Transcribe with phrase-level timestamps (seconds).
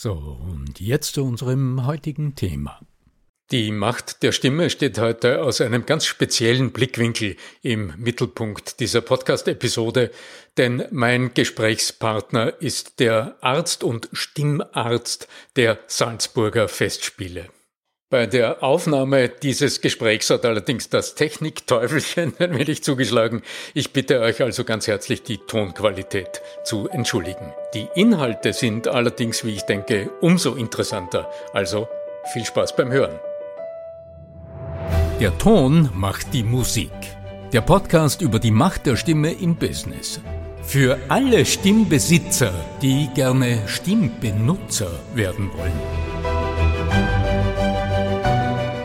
[0.00, 2.78] So, und jetzt zu unserem heutigen Thema.
[3.50, 10.12] Die Macht der Stimme steht heute aus einem ganz speziellen Blickwinkel im Mittelpunkt dieser Podcast-Episode,
[10.56, 17.48] denn mein Gesprächspartner ist der Arzt und Stimmarzt der Salzburger Festspiele.
[18.10, 23.42] Bei der Aufnahme dieses Gesprächs hat allerdings das Technikteufelchen ein wenig zugeschlagen.
[23.74, 27.52] Ich bitte euch also ganz herzlich, die Tonqualität zu entschuldigen.
[27.74, 31.30] Die Inhalte sind allerdings, wie ich denke, umso interessanter.
[31.52, 31.86] Also
[32.32, 33.20] viel Spaß beim Hören.
[35.20, 36.92] Der Ton macht die Musik.
[37.52, 40.18] Der Podcast über die Macht der Stimme im Business.
[40.62, 46.07] Für alle Stimmbesitzer, die gerne Stimmbenutzer werden wollen.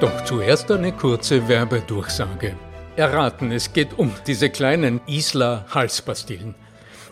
[0.03, 2.57] Doch zuerst eine kurze Werbedurchsage.
[2.97, 6.55] Erraten, es geht um diese kleinen Isla Halspastillen.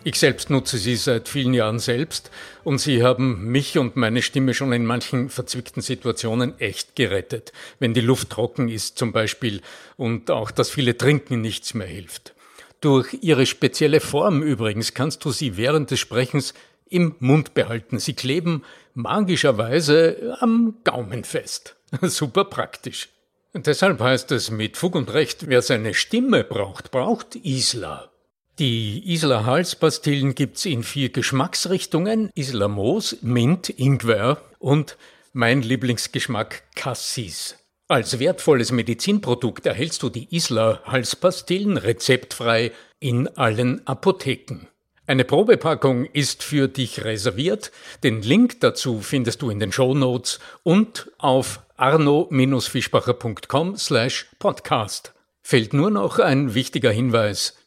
[0.03, 2.31] Ich selbst nutze sie seit vielen Jahren selbst
[2.65, 7.93] und sie haben mich und meine Stimme schon in manchen verzwickten Situationen echt gerettet, wenn
[7.93, 9.61] die Luft trocken ist zum Beispiel
[9.95, 12.33] und auch das viele Trinken nichts mehr hilft.
[12.81, 16.53] Durch ihre spezielle Form übrigens kannst du sie während des Sprechens
[16.89, 17.99] im Mund behalten.
[17.99, 18.63] Sie kleben
[18.93, 21.75] magischerweise am Gaumen fest.
[22.01, 23.09] Super praktisch.
[23.53, 28.09] Deshalb heißt es mit Fug und Recht, wer seine Stimme braucht, braucht Isla.
[28.59, 34.97] Die Isla Halspastillen gibt's in vier Geschmacksrichtungen: Isla Moos, Mint, Ingwer und
[35.33, 37.57] mein Lieblingsgeschmack Cassis.
[37.87, 44.67] Als wertvolles Medizinprodukt erhältst du die Isla Halspastillen rezeptfrei in allen Apotheken.
[45.07, 47.71] Eine Probepackung ist für dich reserviert.
[48.03, 55.13] Den Link dazu findest du in den Show Notes und auf arno-fischbacher.com slash podcast.
[55.41, 57.57] Fällt nur noch ein wichtiger Hinweis.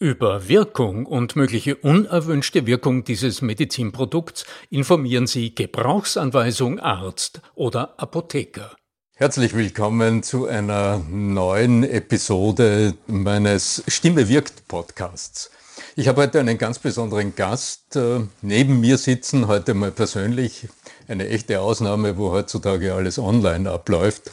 [0.00, 8.74] Über Wirkung und mögliche unerwünschte Wirkung dieses Medizinprodukts informieren Sie Gebrauchsanweisung Arzt oder Apotheker.
[9.14, 15.50] Herzlich willkommen zu einer neuen Episode meines Stimme wirkt Podcasts.
[15.96, 20.68] Ich habe heute einen ganz besonderen Gast äh, neben mir sitzen, heute mal persönlich.
[21.08, 24.30] Eine echte Ausnahme, wo heutzutage alles online abläuft.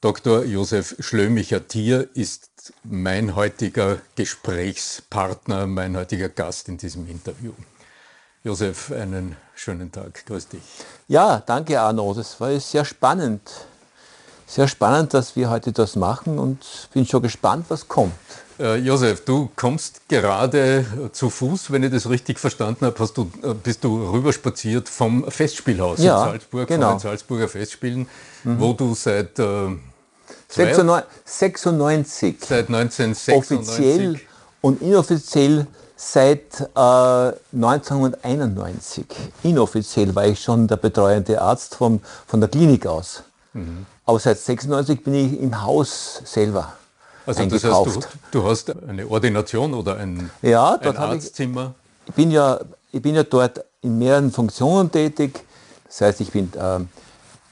[0.00, 0.44] Dr.
[0.44, 7.52] Josef Schlömicher-Thier ist mein heutiger Gesprächspartner, mein heutiger Gast in diesem Interview.
[8.44, 10.24] Josef, einen schönen Tag.
[10.24, 10.62] Grüß dich.
[11.08, 12.14] Ja, danke Arno.
[12.14, 13.42] Das war sehr spannend.
[14.46, 18.14] Sehr spannend, dass wir heute das machen und bin schon gespannt, was kommt.
[18.60, 23.30] Äh, Josef, du kommst gerade zu Fuß, wenn ich das richtig verstanden habe, hast du,
[23.42, 26.88] äh, bist du rüberspaziert vom Festspielhaus ja, in Salzburg, genau.
[26.88, 28.06] von den Salzburger Festspielen,
[28.44, 28.60] mhm.
[28.60, 29.68] wo du seit äh,
[30.48, 34.20] 96, seit 1996 offiziell
[34.60, 35.66] und inoffiziell
[35.96, 39.06] seit äh, 1991.
[39.42, 43.22] Inoffiziell war ich schon der betreuende Arzt vom, von der Klinik aus.
[43.54, 43.86] Mhm.
[44.04, 46.74] Aber seit 96 bin ich im Haus selber.
[47.38, 47.96] Also das heißt,
[48.32, 51.74] du, du, hast eine Ordination oder ein, ja, ein Arztzimmer?
[52.04, 52.60] Ich, ich, bin ja,
[52.92, 55.44] ich bin ja dort in mehreren Funktionen tätig.
[55.86, 56.88] Das heißt, ich bin ähm,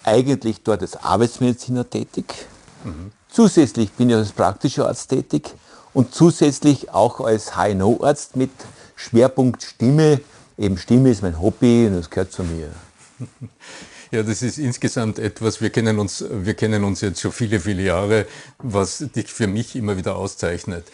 [0.04, 2.46] eigentlich dort als Arbeitsmediziner tätig.
[2.84, 3.12] Mhm.
[3.30, 5.54] Zusätzlich bin ich als praktischer Arzt tätig
[5.94, 8.50] und zusätzlich auch als HNO-Arzt mit
[8.96, 10.20] Schwerpunkt Stimme.
[10.56, 12.70] Eben Stimme ist mein Hobby und das gehört zu mir.
[14.10, 17.82] Ja, das ist insgesamt etwas, wir kennen uns, wir kennen uns jetzt schon viele, viele
[17.82, 18.26] Jahre,
[18.58, 20.86] was dich für mich immer wieder auszeichnet.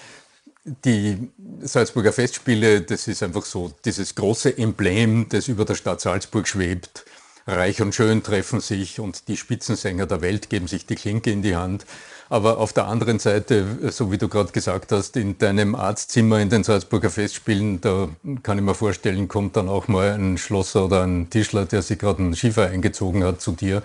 [0.65, 1.29] die
[1.61, 7.05] Salzburger Festspiele, das ist einfach so dieses große Emblem, das über der Stadt Salzburg schwebt.
[7.47, 11.43] Reich und schön treffen sich und die Spitzensänger der Welt geben sich die Klinke in
[11.43, 11.85] die Hand.
[12.31, 16.49] Aber auf der anderen Seite, so wie du gerade gesagt hast, in deinem Arztzimmer in
[16.49, 18.09] den Salzburger Festspielen, da
[18.43, 21.99] kann ich mir vorstellen, kommt dann auch mal ein Schlosser oder ein Tischler, der sich
[21.99, 23.83] gerade einen Schiefer eingezogen hat, zu dir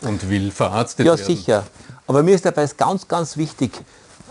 [0.00, 1.20] und will verarztet ja, werden.
[1.20, 1.66] Ja, sicher.
[2.06, 3.72] Aber mir ist dabei ganz, ganz wichtig,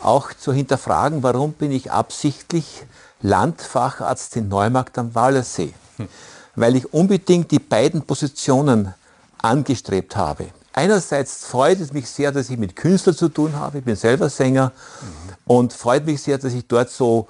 [0.02, 2.86] auch zu hinterfragen, warum bin ich absichtlich
[3.22, 5.74] Landfacharzt in Neumarkt am Wallersee?
[5.98, 6.08] Hm.
[6.56, 8.94] Weil ich unbedingt die beiden Positionen
[9.40, 10.48] angestrebt habe.
[10.78, 13.80] Einerseits freut es mich sehr, dass ich mit Künstlern zu tun habe.
[13.80, 15.34] Ich bin selber Sänger mhm.
[15.48, 17.28] und freut mich sehr, dass ich dort so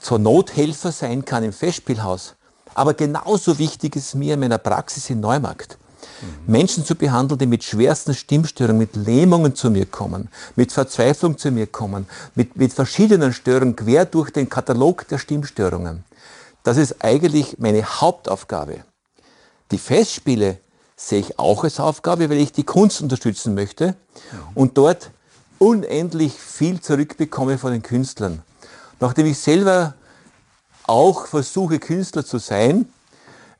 [0.00, 2.36] zur Nothelfer sein kann im Festspielhaus.
[2.72, 5.76] Aber genauso wichtig ist mir in meiner Praxis in Neumarkt,
[6.22, 6.50] mhm.
[6.50, 11.50] Menschen zu behandeln, die mit schwersten Stimmstörungen, mit Lähmungen zu mir kommen, mit Verzweiflung zu
[11.50, 16.02] mir kommen, mit, mit verschiedenen Störungen quer durch den Katalog der Stimmstörungen.
[16.62, 18.84] Das ist eigentlich meine Hauptaufgabe.
[19.70, 20.60] Die Festspiele
[21.08, 23.94] sehe ich auch als Aufgabe, weil ich die Kunst unterstützen möchte
[24.54, 25.10] und dort
[25.58, 28.42] unendlich viel zurückbekomme von den Künstlern.
[29.00, 29.94] Nachdem ich selber
[30.86, 32.86] auch versuche, Künstler zu sein,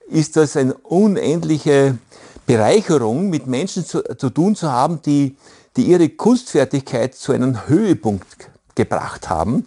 [0.09, 1.99] ist das eine unendliche
[2.47, 5.37] Bereicherung, mit Menschen zu, zu tun zu haben, die,
[5.77, 9.67] die ihre Kunstfertigkeit zu einem Höhepunkt gebracht haben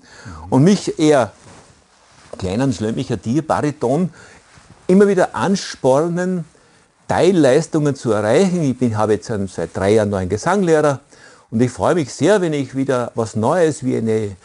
[0.50, 1.32] und mich eher
[2.38, 4.12] kleinen, schlömmicher Tier, Bariton,
[4.86, 6.46] immer wieder anspornen,
[7.08, 8.64] Teilleistungen zu erreichen.
[8.64, 11.00] Ich bin, habe jetzt seit drei Jahren neuen Gesanglehrer
[11.50, 14.36] und ich freue mich sehr, wenn ich wieder was Neues wie eine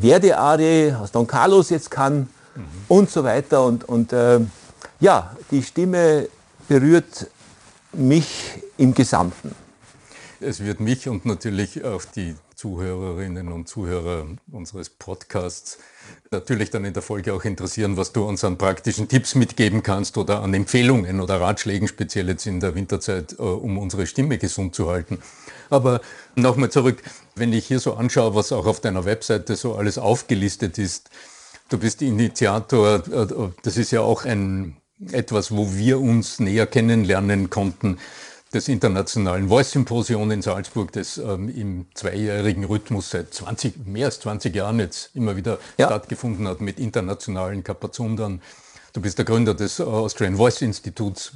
[0.00, 2.64] Verdi-Arie aus Don Carlos jetzt kann mhm.
[2.88, 3.64] und so weiter.
[3.64, 4.40] Und, und äh,
[5.00, 6.28] ja, die Stimme
[6.68, 7.28] berührt
[7.92, 9.54] mich im Gesamten.
[10.40, 15.78] Es wird mich und natürlich auch die Zuhörerinnen und Zuhörer unseres Podcasts
[16.32, 20.18] natürlich dann in der Folge auch interessieren, was du uns an praktischen Tipps mitgeben kannst
[20.18, 24.74] oder an Empfehlungen oder Ratschlägen, speziell jetzt in der Winterzeit, äh, um unsere Stimme gesund
[24.74, 25.22] zu halten.
[25.70, 26.00] Aber
[26.34, 27.00] nochmal zurück,
[27.36, 31.10] wenn ich hier so anschaue, was auch auf deiner Webseite so alles aufgelistet ist,
[31.68, 34.76] du bist Initiator, äh, das ist ja auch ein,
[35.12, 37.98] etwas, wo wir uns näher kennenlernen konnten
[38.52, 44.20] des Internationalen Voice Symposion in Salzburg, das ähm, im zweijährigen Rhythmus seit 20, mehr als
[44.20, 45.86] 20 Jahren jetzt immer wieder ja.
[45.86, 48.40] stattgefunden hat mit internationalen Kapazundern.
[48.94, 51.32] Du bist der Gründer des Austrian Voice Instituts,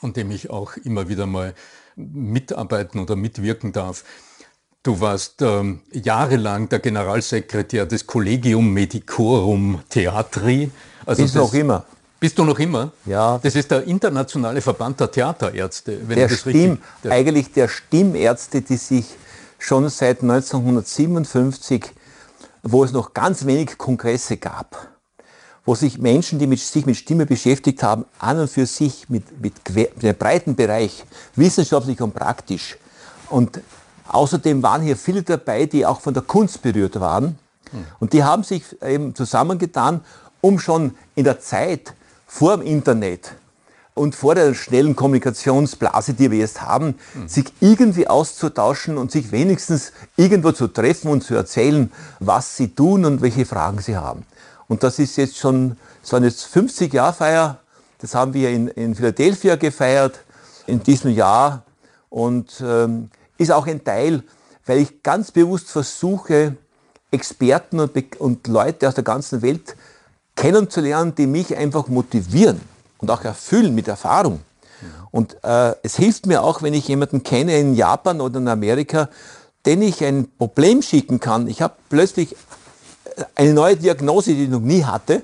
[0.00, 1.54] an dem ich auch immer wieder mal
[1.96, 4.04] mitarbeiten oder mitwirken darf.
[4.84, 10.70] Du warst ähm, jahrelang der Generalsekretär des Collegium Medicorum Theatri.
[11.04, 11.84] Also Ist noch immer.
[12.22, 12.92] Bist du noch immer?
[13.04, 13.40] Ja.
[13.42, 16.02] Das ist der internationale Verband der Theaterärzte.
[16.06, 19.06] Wenn der das Stimm, richtig, der eigentlich der Stimmärzte, die sich
[19.58, 21.90] schon seit 1957,
[22.62, 24.86] wo es noch ganz wenig Kongresse gab,
[25.64, 29.42] wo sich Menschen, die mit, sich mit Stimme beschäftigt haben, an und für sich mit,
[29.42, 31.04] mit, mit einem breiten Bereich,
[31.34, 32.76] wissenschaftlich und praktisch.
[33.30, 33.60] Und
[34.06, 37.36] außerdem waren hier viele dabei, die auch von der Kunst berührt waren.
[37.72, 37.84] Hm.
[37.98, 40.02] Und die haben sich eben zusammengetan,
[40.40, 41.94] um schon in der Zeit
[42.32, 43.34] vor dem Internet
[43.92, 47.28] und vor der schnellen Kommunikationsblase, die wir jetzt haben, mhm.
[47.28, 53.04] sich irgendwie auszutauschen und sich wenigstens irgendwo zu treffen und zu erzählen, was sie tun
[53.04, 54.24] und welche Fragen sie haben.
[54.66, 57.58] Und das ist jetzt schon, es waren jetzt 50 Jahre Feier,
[57.98, 60.20] das haben wir in, in Philadelphia gefeiert
[60.66, 61.64] in diesem Jahr
[62.08, 64.22] und ähm, ist auch ein Teil,
[64.64, 66.56] weil ich ganz bewusst versuche,
[67.10, 69.76] Experten und, und Leute aus der ganzen Welt
[70.36, 72.60] kennenzulernen, die mich einfach motivieren
[72.98, 74.40] und auch erfüllen mit Erfahrung.
[75.10, 79.08] Und äh, es hilft mir auch, wenn ich jemanden kenne in Japan oder in Amerika,
[79.66, 81.46] den ich ein Problem schicken kann.
[81.46, 82.32] Ich habe plötzlich
[83.16, 85.22] äh, eine neue Diagnose, die ich noch nie hatte.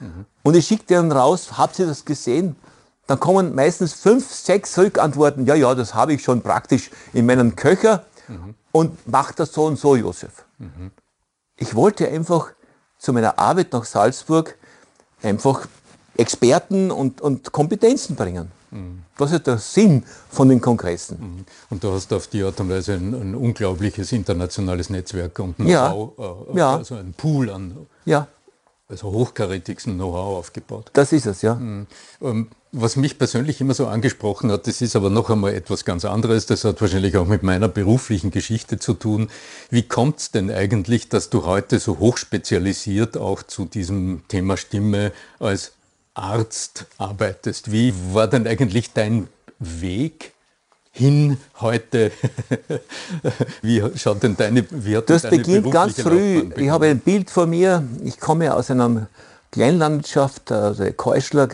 [0.00, 0.26] Mhm.
[0.42, 2.56] Und ich schicke den raus, habt ihr das gesehen?
[3.06, 5.46] Dann kommen meistens fünf, sechs Rückantworten.
[5.46, 8.54] Ja, ja, das habe ich schon praktisch in meinem Köcher mhm.
[8.70, 10.44] und macht das so und so, Josef.
[10.58, 10.90] Mhm.
[11.56, 12.52] Ich wollte einfach
[13.02, 14.56] zu meiner Arbeit nach Salzburg
[15.22, 15.66] einfach
[16.16, 18.50] Experten und, und Kompetenzen bringen.
[18.70, 19.02] Mhm.
[19.18, 21.18] Das ist der Sinn von den Kongressen.
[21.18, 21.44] Mhm.
[21.68, 25.92] Und du hast auf die Art und Weise ein, ein unglaubliches internationales Netzwerk und ja.
[25.92, 26.76] äh, ja.
[26.76, 28.28] also ein Pool an ja
[28.92, 30.90] also hochkarätigsten Know-how aufgebaut.
[30.92, 31.54] Das ist es, ja.
[31.54, 31.86] Mhm.
[32.20, 36.04] Ähm, was mich persönlich immer so angesprochen hat, das ist aber noch einmal etwas ganz
[36.04, 39.28] anderes, das hat wahrscheinlich auch mit meiner beruflichen Geschichte zu tun.
[39.70, 45.12] Wie kommt es denn eigentlich, dass du heute so hochspezialisiert auch zu diesem Thema Stimme
[45.38, 45.72] als
[46.14, 47.72] Arzt arbeitest?
[47.72, 50.31] Wie war denn eigentlich dein Weg
[50.92, 52.12] hin heute?
[53.62, 56.50] wie schaut denn deine wie hat Das beginnt ganz früh.
[56.56, 57.82] Ich habe ein Bild von mir.
[58.04, 59.08] Ich komme aus einer
[59.50, 61.48] Kleinlandschaft, also Keuschler,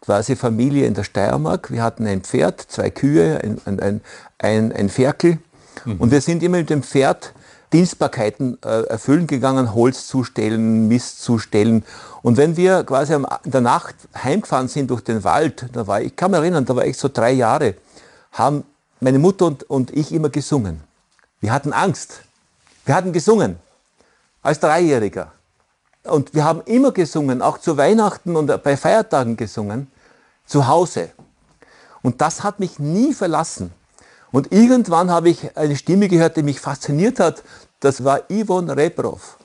[0.00, 1.70] quasi Familie in der Steiermark.
[1.70, 4.00] Wir hatten ein Pferd, zwei Kühe, ein, ein,
[4.38, 5.38] ein, ein Ferkel.
[5.84, 5.96] Mhm.
[5.98, 7.32] Und wir sind immer mit dem Pferd
[7.72, 11.84] Dienstbarkeiten äh, erfüllen gegangen, Holz zustellen, Mist zustellen.
[12.20, 16.14] Und wenn wir quasi in der Nacht heimgefahren sind durch den Wald, da war ich,
[16.14, 17.74] kann mich erinnern, da war ich so drei Jahre,
[18.32, 18.64] haben
[19.02, 20.80] meine Mutter und, und ich immer gesungen.
[21.40, 22.22] Wir hatten Angst.
[22.84, 23.58] Wir hatten gesungen.
[24.42, 25.32] Als Dreijähriger.
[26.04, 29.90] Und wir haben immer gesungen, auch zu Weihnachten und bei Feiertagen gesungen,
[30.46, 31.10] zu Hause.
[32.02, 33.72] Und das hat mich nie verlassen.
[34.30, 37.42] Und irgendwann habe ich eine Stimme gehört, die mich fasziniert hat.
[37.80, 39.36] Das war Ivan Rebrov.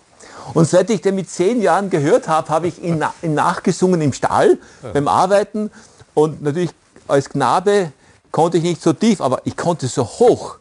[0.54, 4.14] Und seit ich den mit zehn Jahren gehört habe, habe ich ihn, ihn nachgesungen im
[4.14, 4.58] Stall
[4.94, 5.72] beim Arbeiten.
[6.14, 6.72] Und natürlich
[7.08, 7.92] als Knabe
[8.32, 10.58] konnte ich nicht so tief, aber ich konnte so hoch.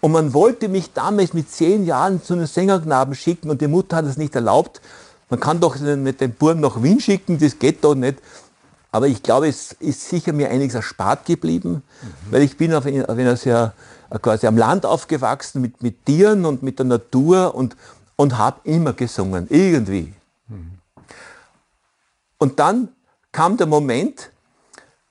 [0.00, 3.96] Und man wollte mich damals mit zehn Jahren zu einem Sängerknaben schicken und die Mutter
[3.96, 4.80] hat es nicht erlaubt.
[5.28, 8.18] Man kann doch mit dem Buben nach Wien schicken, das geht doch nicht.
[8.92, 12.32] Aber ich glaube, es ist sicher mir einiges erspart geblieben, mhm.
[12.32, 13.72] weil ich bin auf auf einer sehr,
[14.20, 17.76] quasi am Land aufgewachsen mit, mit Tieren und mit der Natur und,
[18.16, 20.12] und habe immer gesungen, irgendwie.
[20.48, 20.78] Mhm.
[22.38, 22.88] Und dann
[23.30, 24.30] kam der Moment,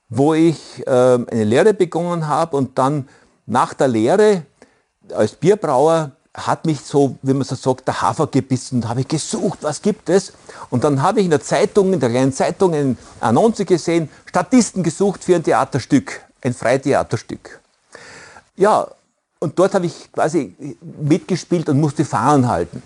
[0.10, 3.08] wo ich äh, eine Lehre begonnen habe und dann
[3.46, 4.44] nach der Lehre
[5.13, 9.08] als Bierbrauer hat mich so, wie man so sagt, der Hafer gebissen und habe ich
[9.08, 10.34] gesucht, was gibt es?
[10.70, 14.84] Und dann habe ich in der Zeitung, in der kleinen Zeitung, eine Annonce gesehen, Statisten
[14.84, 17.60] gesucht für ein Theaterstück, ein Freitheaterstück.
[18.56, 18.88] Ja,
[19.39, 20.56] und dort habe ich quasi
[21.01, 22.84] mitgespielt und musste Fahren halten.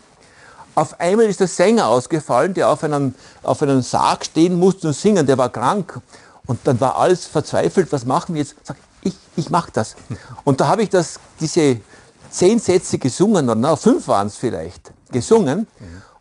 [0.75, 3.13] Auf einmal ist der Sänger ausgefallen, der auf einem,
[3.43, 5.99] auf einem Sarg stehen musste und singen, der war krank.
[6.45, 8.55] Und dann war alles verzweifelt, was machen wir jetzt?
[8.63, 9.95] Sag, ich, ich mache das.
[10.43, 11.79] Und da habe ich das, diese
[12.29, 15.67] zehn Sätze gesungen, oder na, fünf waren es vielleicht, gesungen.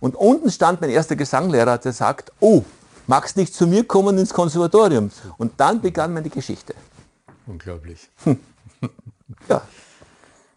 [0.00, 2.62] Und unten stand mein erster Gesanglehrer, der sagt, oh,
[3.07, 5.11] magst nicht zu mir kommen ins Konservatorium?
[5.38, 6.75] Und dann begann meine Geschichte.
[7.47, 8.09] Unglaublich.
[9.49, 9.62] Ja.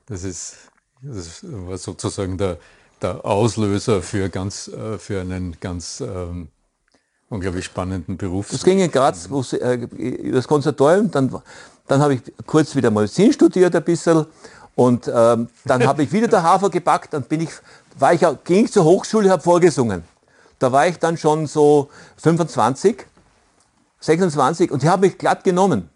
[0.06, 0.58] Das ist,
[1.02, 2.58] das war sozusagen der,
[3.02, 6.50] der Auslöser für, ganz, äh, für einen ganz ähm,
[7.36, 8.50] unglaublich spannenden Beruf.
[8.52, 9.88] Das ging in Graz, wo, äh,
[10.32, 11.34] das Konservatorium, dann,
[11.88, 14.26] dann habe ich kurz wieder Medizin studiert ein bisschen
[14.76, 17.50] und ähm, dann habe ich wieder der Hafer gepackt, dann bin ich,
[17.98, 20.04] war ich, ging ich zur Hochschule, habe vorgesungen.
[20.60, 23.06] Da war ich dann schon so 25,
[24.00, 25.90] 26 und die haben mich glatt genommen.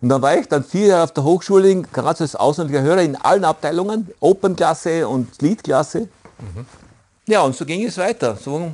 [0.00, 3.02] Und dann war ich dann vier Jahre auf der Hochschule in Graz als ausländischer Hörer
[3.02, 6.08] in allen Abteilungen, Opernklasse und Liedklasse.
[6.40, 6.66] Mhm.
[7.26, 8.36] Ja, und so ging es weiter.
[8.36, 8.72] So.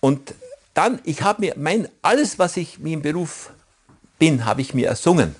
[0.00, 0.34] Und
[0.78, 3.50] dann, ich habe mir mein, alles, was ich mir im Beruf
[4.20, 5.34] bin, habe ich mir ersungen.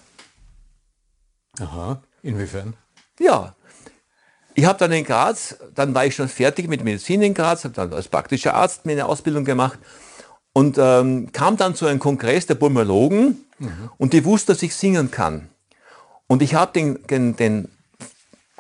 [1.60, 2.74] Aha, inwiefern?
[3.20, 3.54] Ja,
[4.54, 7.74] ich habe dann in Graz, dann war ich schon fertig mit Medizin in Graz, habe
[7.74, 9.78] dann als praktischer Arzt meine Ausbildung gemacht
[10.52, 13.90] und ähm, kam dann zu einem Kongress der Pulmologen mhm.
[13.96, 15.48] und die wussten, dass ich singen kann.
[16.26, 17.68] Und ich habe den, den, den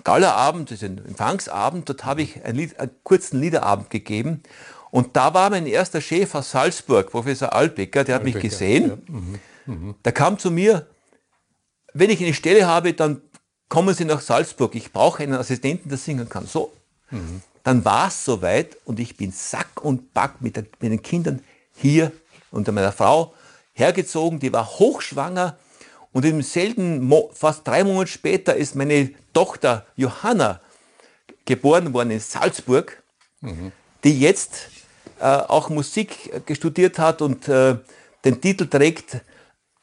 [0.04, 4.44] Gallerabend, den Empfangsabend, dort habe ich einen, Lied, einen, kurzen Liederabend gegeben.
[4.90, 8.88] Und da war mein erster Chef aus Salzburg, Professor Albecker, der hat Albecker, mich gesehen.
[8.88, 8.96] Ja.
[9.06, 9.38] Mhm.
[9.66, 9.94] Mhm.
[10.04, 10.86] Der kam zu mir,
[11.92, 13.20] wenn ich eine Stelle habe, dann
[13.68, 16.46] kommen Sie nach Salzburg, ich brauche einen Assistenten, der singen kann.
[16.46, 16.72] So,
[17.10, 17.42] mhm.
[17.64, 21.42] dann war es soweit und ich bin Sack und Back mit, der, mit den Kindern
[21.74, 22.12] hier
[22.50, 23.34] unter meiner Frau
[23.74, 25.56] hergezogen, die war hochschwanger
[26.12, 30.60] und im selben, Mo fast drei Monate später ist meine Tochter Johanna
[31.44, 33.02] geboren worden in Salzburg,
[33.40, 33.72] mhm.
[34.04, 34.70] die jetzt
[35.20, 37.76] äh, auch Musik studiert hat und äh,
[38.24, 39.20] den Titel trägt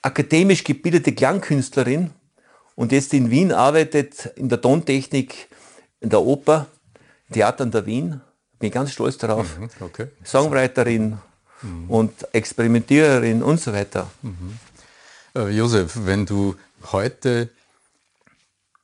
[0.02, 2.12] akademisch gebildete Klangkünstlerin
[2.76, 5.48] und jetzt in Wien arbeitet in der Tontechnik,
[6.00, 6.68] in der Oper,
[7.32, 8.22] Theater in der Wien.
[8.60, 9.58] Bin ganz stolz darauf.
[9.58, 10.08] Mhm, okay.
[10.24, 11.18] Songwriterin
[11.62, 11.90] mhm.
[11.90, 14.10] und Experimentiererin und so weiter.
[14.22, 14.60] Mhm.
[15.36, 16.56] Äh, Josef, wenn du
[16.92, 17.50] heute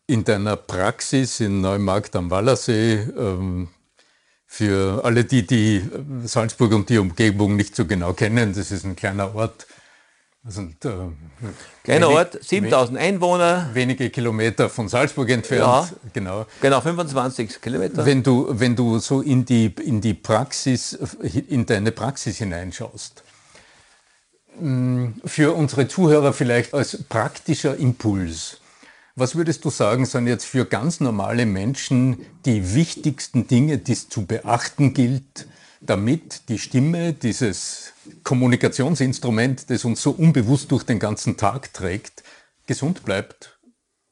[0.08, 3.70] in deiner Praxis in Neumarkt am Wallersee ähm,
[4.54, 5.82] für alle die, die
[6.26, 9.66] Salzburg und die Umgebung nicht so genau kennen, das ist ein kleiner Ort
[10.46, 10.90] sind, äh,
[11.84, 13.70] Kleiner wenig, Ort, 7000 Einwohner.
[13.74, 15.62] Wenige Kilometer von Salzburg entfernt.
[15.62, 16.46] Ja, genau.
[16.60, 18.06] Genau, 25 Kilometer.
[18.06, 20.94] Wenn du, wenn du so in die, in die Praxis,
[21.48, 23.24] in deine Praxis hineinschaust,
[24.60, 28.58] mm, für unsere Zuhörer vielleicht als praktischer Impuls.
[29.16, 34.08] Was würdest du sagen, sind jetzt für ganz normale Menschen die wichtigsten Dinge, die es
[34.08, 35.48] zu beachten gilt,
[35.82, 42.24] damit die Stimme, dieses Kommunikationsinstrument, das uns so unbewusst durch den ganzen Tag trägt,
[42.68, 43.60] gesund bleibt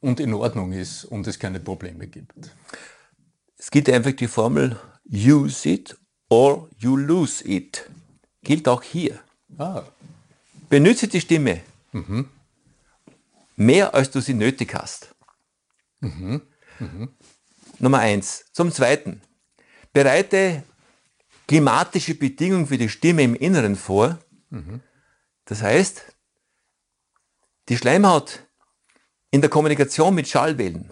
[0.01, 2.55] und in Ordnung ist und es keine Probleme gibt?
[3.57, 4.77] Es gibt einfach die Formel
[5.09, 5.97] use it
[6.29, 7.89] or you lose it.
[8.43, 9.19] Gilt auch hier.
[9.57, 9.83] Ah.
[10.69, 12.29] Benütze die Stimme mhm.
[13.59, 15.13] Mehr, als du sie nötig hast.
[15.99, 16.41] Mhm.
[16.79, 17.09] Mhm.
[17.79, 18.45] Nummer eins.
[18.53, 19.21] Zum Zweiten.
[19.93, 20.63] Bereite
[21.47, 24.19] klimatische Bedingungen für die Stimme im Inneren vor.
[24.49, 24.81] Mhm.
[25.45, 26.05] Das heißt,
[27.67, 28.43] die Schleimhaut
[29.31, 30.91] in der Kommunikation mit Schallwellen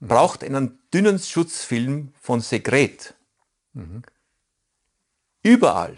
[0.00, 0.08] mhm.
[0.08, 3.14] braucht einen dünnen Schutzfilm von Sekret.
[3.72, 4.02] Mhm.
[5.42, 5.96] Überall.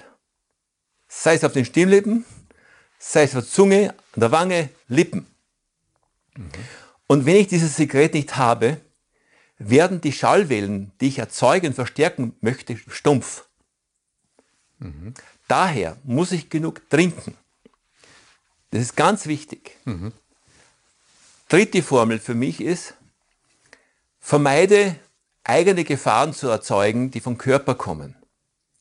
[1.09, 2.25] Sei es auf den Stimmlippen,
[2.99, 5.27] sei es auf der Zunge, an der Wange, Lippen.
[6.37, 6.51] Mhm.
[7.07, 8.81] Und wenn ich dieses Sekret nicht habe,
[9.59, 13.45] werden die Schallwellen, die ich erzeugen, verstärken möchte, stumpf.
[14.79, 15.15] Mhm.
[15.49, 17.37] Daher muss ich genug trinken.
[18.71, 19.77] Das ist ganz wichtig.
[19.85, 20.13] Mhm.
[21.49, 22.95] Dritte Formel für mich ist,
[24.21, 24.97] vermeide
[25.45, 28.15] eigene Gefahren zu erzeugen, die vom Körper kommen.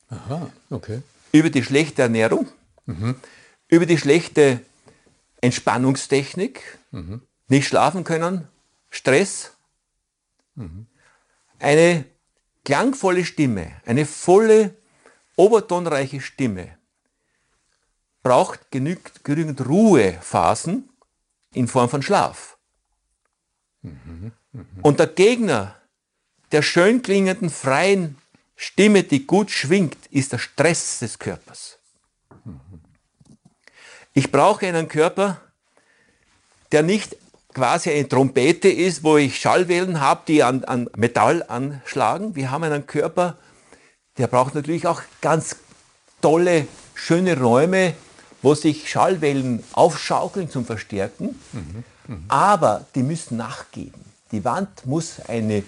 [0.09, 1.01] Aha, okay.
[1.31, 2.47] Über die schlechte Ernährung,
[2.85, 3.15] mhm.
[3.67, 4.61] über die schlechte
[5.41, 7.21] Entspannungstechnik, mhm.
[7.49, 8.47] Nicht schlafen können,
[8.89, 9.55] Stress,
[10.55, 10.87] mhm.
[11.59, 12.05] eine
[12.63, 14.75] klangvolle Stimme, eine volle
[15.35, 16.77] obertonreiche Stimme
[18.21, 20.89] braucht genügend, genügend Ruhephasen
[21.53, 22.57] in Form von Schlaf.
[23.81, 24.63] Mhm, mh.
[24.81, 25.75] Und der Gegner
[26.51, 28.17] der schön klingenden, freien
[28.55, 31.77] Stimme, die gut schwingt, ist der Stress des Körpers.
[34.13, 35.39] Ich brauche einen Körper,
[36.71, 37.15] der nicht
[37.53, 42.35] quasi eine Trompete ist, wo ich Schallwellen habe, die an, an Metall anschlagen.
[42.35, 43.37] Wir haben einen Körper,
[44.17, 45.57] der braucht natürlich auch ganz
[46.21, 47.93] tolle, schöne Räume,
[48.41, 52.17] wo sich Schallwellen aufschaukeln zum Verstärken, mhm, mh.
[52.29, 54.01] aber die müssen nachgeben.
[54.31, 55.63] Die Wand muss eine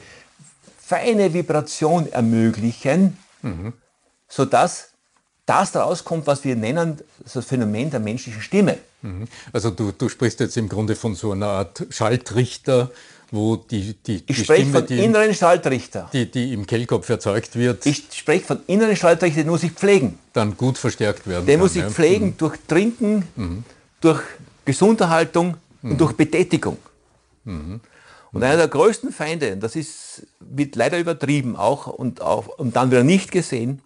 [0.77, 3.73] feine Vibration ermöglichen, mhm.
[4.27, 4.90] sodass
[5.51, 6.97] das daraus kommt, was wir nennen,
[7.31, 8.77] das Phänomen der menschlichen Stimme.
[9.01, 9.27] Mhm.
[9.51, 12.89] Also du, du sprichst jetzt im Grunde von so einer Art Schaltrichter,
[13.31, 16.09] wo die, die, ich spreche Stimme, von die, inneren Schaltrichter.
[16.13, 17.85] Die, die im Kehlkopf erzeugt wird.
[17.85, 20.19] Ich spreche von inneren Schaltrichter, den muss ich pflegen.
[20.31, 21.45] Dann gut verstärkt werden.
[21.45, 21.89] Den kann, muss ich ja.
[21.89, 22.37] pflegen mhm.
[22.37, 23.63] durch Trinken, mhm.
[23.99, 24.21] durch
[24.63, 25.91] Gesunderhaltung mhm.
[25.91, 26.77] und durch Betätigung.
[27.43, 27.81] Mhm.
[28.31, 32.89] Und einer der größten Feinde, das ist, wird leider übertrieben auch und, auch und dann
[32.89, 33.81] wieder nicht gesehen,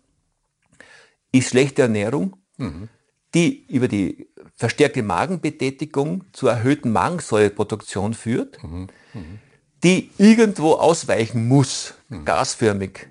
[1.37, 2.89] ist schlechte Ernährung, mhm.
[3.33, 8.87] die über die verstärkte Magenbetätigung zu erhöhten Magensäureproduktion führt, mhm.
[9.13, 9.39] Mhm.
[9.83, 12.25] die irgendwo ausweichen muss, mhm.
[12.25, 13.07] gasförmig.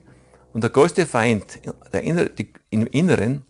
[0.52, 1.60] Und der größte Feind
[1.92, 3.44] der Inner die, im Inneren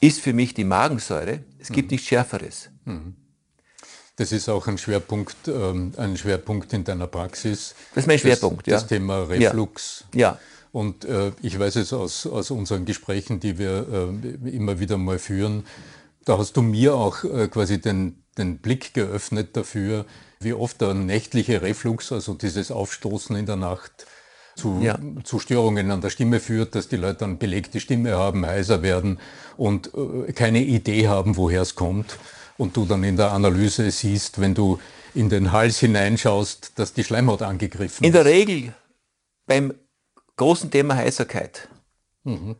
[0.00, 1.44] ist für mich die Magensäure.
[1.58, 1.94] Es gibt mhm.
[1.94, 2.70] nichts Schärferes.
[2.84, 3.14] Mhm.
[4.16, 7.74] Das ist auch ein Schwerpunkt, ähm, ein Schwerpunkt in deiner Praxis.
[7.94, 8.78] Das ist mein Schwerpunkt, das, ja.
[8.78, 10.04] Das Thema Reflux.
[10.12, 10.20] Ja.
[10.20, 10.38] ja.
[10.72, 15.18] Und äh, ich weiß es aus, aus unseren Gesprächen, die wir äh, immer wieder mal
[15.18, 15.64] führen,
[16.24, 20.04] da hast du mir auch äh, quasi den, den Blick geöffnet dafür,
[20.40, 24.06] wie oft der nächtliche Reflux, also dieses Aufstoßen in der Nacht,
[24.54, 24.98] zu, ja.
[25.24, 29.20] zu Störungen an der Stimme führt, dass die Leute dann belegte Stimme haben, heiser werden
[29.56, 32.18] und äh, keine Idee haben, woher es kommt
[32.58, 34.78] und du dann in der Analyse siehst, wenn du
[35.14, 38.06] in den Hals hineinschaust, dass die Schleimhaut angegriffen ist.
[38.06, 38.74] In der Regel
[39.46, 39.72] beim
[40.38, 41.68] großen Thema Heiserkeit
[42.24, 42.56] mhm.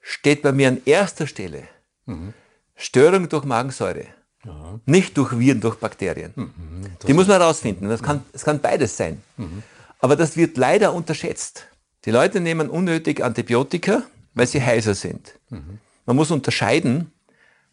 [0.00, 1.62] steht bei mir an erster Stelle
[2.04, 2.34] mhm.
[2.76, 4.06] Störung durch Magensäure.
[4.44, 4.80] Ja.
[4.86, 6.32] Nicht durch Viren, durch Bakterien.
[6.34, 6.86] Mhm.
[7.06, 7.88] Die muss man herausfinden.
[7.88, 9.22] Das kann, das kann beides sein.
[9.36, 9.62] Mhm.
[9.98, 11.66] Aber das wird leider unterschätzt.
[12.06, 14.02] Die Leute nehmen unnötig Antibiotika,
[14.34, 15.34] weil sie heiser sind.
[15.50, 15.78] Mhm.
[16.06, 17.12] Man muss unterscheiden,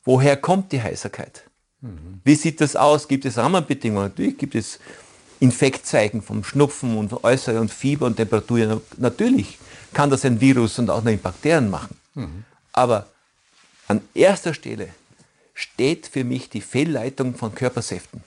[0.03, 1.43] woher kommt die Heiserkeit.
[1.79, 2.19] Mhm.
[2.25, 3.07] Wie sieht das aus?
[3.07, 4.09] Gibt es Rahmenbedingungen?
[4.09, 4.79] Natürlich gibt es
[5.39, 8.81] Infektzeichen vom Schnupfen und Äußere und Fieber und Temperatur.
[8.97, 9.59] Natürlich
[9.93, 11.97] kann das ein Virus und auch noch Bakterien machen.
[12.15, 12.43] Mhm.
[12.73, 13.07] Aber
[13.87, 14.89] an erster Stelle
[15.53, 18.21] steht für mich die Fehlleitung von Körpersäften.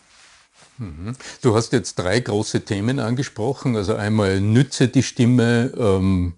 [1.42, 3.76] Du hast jetzt drei große Themen angesprochen.
[3.76, 6.34] Also einmal nütze die Stimme ähm,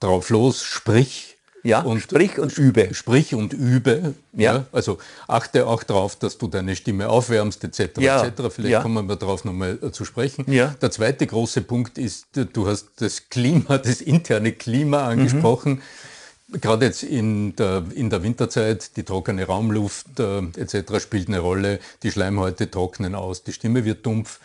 [0.00, 2.92] drauf los, sprich ja, und sprich und übe.
[2.92, 4.14] Sprich und übe.
[4.32, 4.54] Ja.
[4.54, 4.64] ja.
[4.72, 4.98] Also
[5.28, 8.00] achte auch darauf, dass du deine Stimme aufwärmst, etc.
[8.00, 8.24] Ja.
[8.24, 8.42] etc.
[8.50, 8.82] Vielleicht ja.
[8.82, 10.44] kommen wir darauf nochmal äh, zu sprechen.
[10.50, 10.74] Ja.
[10.80, 15.82] Der zweite große Punkt ist, du hast das Klima, das interne Klima angesprochen.
[16.48, 16.60] Mhm.
[16.60, 21.00] Gerade jetzt in der, in der Winterzeit, die trockene Raumluft äh, etc.
[21.00, 21.78] spielt eine Rolle.
[22.02, 24.40] Die Schleimhäute trocknen aus, die Stimme wird dumpf.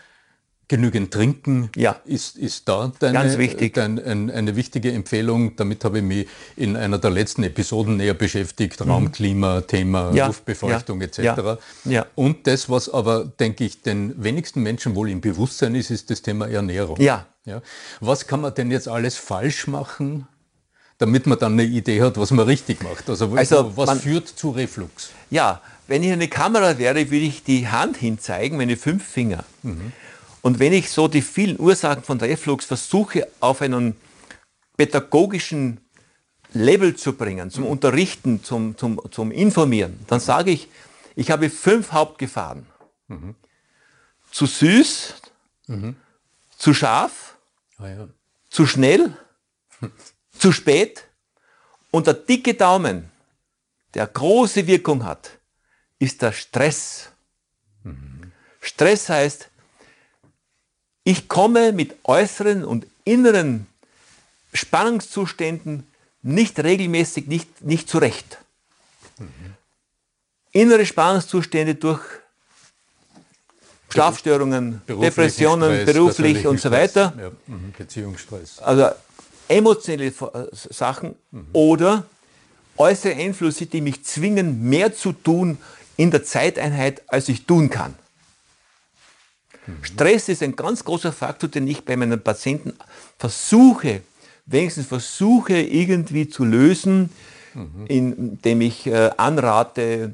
[0.69, 1.95] Genügend trinken Ja.
[2.03, 3.73] ist, ist da deine, Ganz wichtig.
[3.75, 5.55] Dein, ein, eine wichtige Empfehlung.
[5.55, 6.27] Damit habe ich mich
[6.57, 8.85] in einer der letzten Episoden näher beschäftigt.
[8.85, 11.61] Raumklima, Thema Ja, Luftbefeuchtung ja, etc.
[11.85, 12.05] ja.
[12.15, 16.21] Und das, was aber, denke ich, den wenigsten Menschen wohl im Bewusstsein ist, ist das
[16.21, 16.99] Thema Ernährung.
[16.99, 17.27] Ja.
[17.45, 17.61] Ja.
[18.01, 20.27] Was kann man denn jetzt alles falsch machen,
[20.97, 23.09] damit man dann eine Idee hat, was man richtig macht?
[23.09, 25.11] Also, Also, was man- führt zu Reflux?
[25.29, 29.45] Ja, wenn ich eine Kamera wäre, würde ich die Hand hinzeigen, meine fünf Finger.
[30.47, 33.97] Und wenn ich so die vielen Ursachen von Reflux versuche, auf einen
[34.77, 35.81] pädagogischen
[36.53, 40.69] Level zu bringen, zum Unterrichten, zum, zum, zum Informieren, dann sage ich,
[41.17, 42.65] ich habe fünf Hauptgefahren.
[44.31, 45.15] Zu süß,
[46.57, 47.37] zu scharf,
[47.77, 48.07] Ah, ja.
[48.49, 49.17] zu schnell,
[50.31, 51.09] zu spät
[51.91, 53.11] und der dicke Daumen,
[53.95, 55.29] der große Wirkung hat,
[55.99, 57.11] ist der Stress.
[58.61, 59.51] Stress heißt,
[61.07, 63.65] ich komme mit äußeren und inneren
[64.51, 65.87] Spannungszuständen
[66.21, 68.39] nicht regelmäßig, nicht, nicht zurecht.
[70.51, 72.01] Innere Spannungszustände durch
[73.87, 77.31] Schlafstörungen, Beruflichen Depressionen, Stress, beruflich und so weiter Ja.
[77.47, 77.71] mhm.
[77.77, 78.59] Beziehungsstress.
[78.59, 78.89] also
[79.47, 80.13] emotionale äh,
[80.51, 81.15] Sachen
[81.53, 82.03] oder
[82.75, 85.57] äußere Einflüsse, die mich zwingen, mehr zu tun
[85.95, 87.95] in der Zeiteinheit, als ich tun kann.
[89.81, 92.73] Stress ist ein ganz großer Faktor, den ich bei meinen Patienten
[93.17, 94.01] versuche,
[94.45, 97.09] wenigstens versuche irgendwie zu lösen,
[97.87, 100.13] indem ich äh, anrate,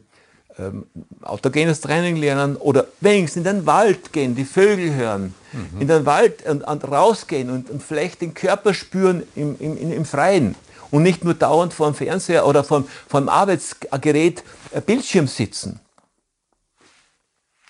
[0.58, 0.86] ähm,
[1.22, 5.34] autogenes Training lernen oder wenigstens in den Wald gehen, die Vögel hören,
[5.80, 9.92] in den Wald und, und rausgehen und, und vielleicht den Körper spüren im, im, im
[9.92, 10.56] im Freien
[10.92, 15.80] und nicht nur dauernd vor dem Fernseher oder vor, vor dem Arbeitsgerät äh, Bildschirm sitzen.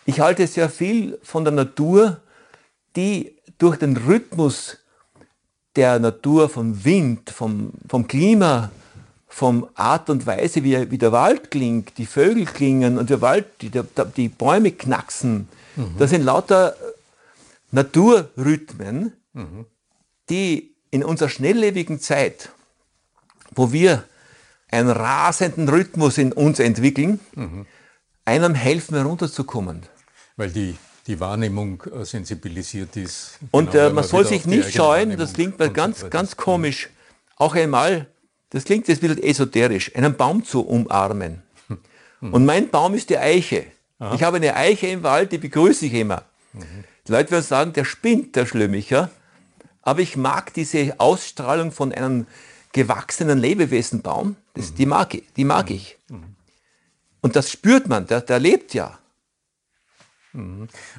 [0.06, 2.22] Ich halte sehr viel von der Natur,
[2.96, 4.78] die durch den Rhythmus
[5.76, 8.72] der Natur, vom Wind, vom, vom Klima,
[9.28, 13.46] vom Art und Weise, wie, wie der Wald klingt, die Vögel klingen und der Wald,
[13.62, 15.48] die, der, die Bäume knacksen.
[15.98, 16.76] Das sind lauter
[17.72, 19.14] Naturrhythmen,
[20.30, 22.50] die in unserer schnelllebigen Zeit,
[23.56, 24.04] wo wir
[24.70, 27.20] einen rasenden Rhythmus in uns entwickeln,
[28.26, 29.82] einem helfen herunterzukommen.
[30.36, 30.76] Weil die,
[31.08, 33.40] die Wahrnehmung äh, sensibilisiert ist.
[33.52, 36.90] Und Genau, äh, man soll wieder sich nicht scheuen, das klingt mal ganz, ganz komisch,
[37.36, 38.08] auch einmal,
[38.50, 41.42] das klingt jetzt ein bisschen esoterisch, einen Baum zu umarmen.
[42.22, 43.66] Und mein Baum ist die Eiche.
[44.14, 46.24] Ich habe eine Eiche im Wald, die begrüße ich immer.
[47.08, 49.10] Die Leute werden sagen, der spinnt, der Schlömicher.
[49.82, 52.26] Aber ich mag diese Ausstrahlung von einem
[52.72, 55.98] gewachsenen Lebewesenbaum, das, die, mag ich, die mag ich.
[57.22, 59.00] Und das spürt man, der, der lebt ja.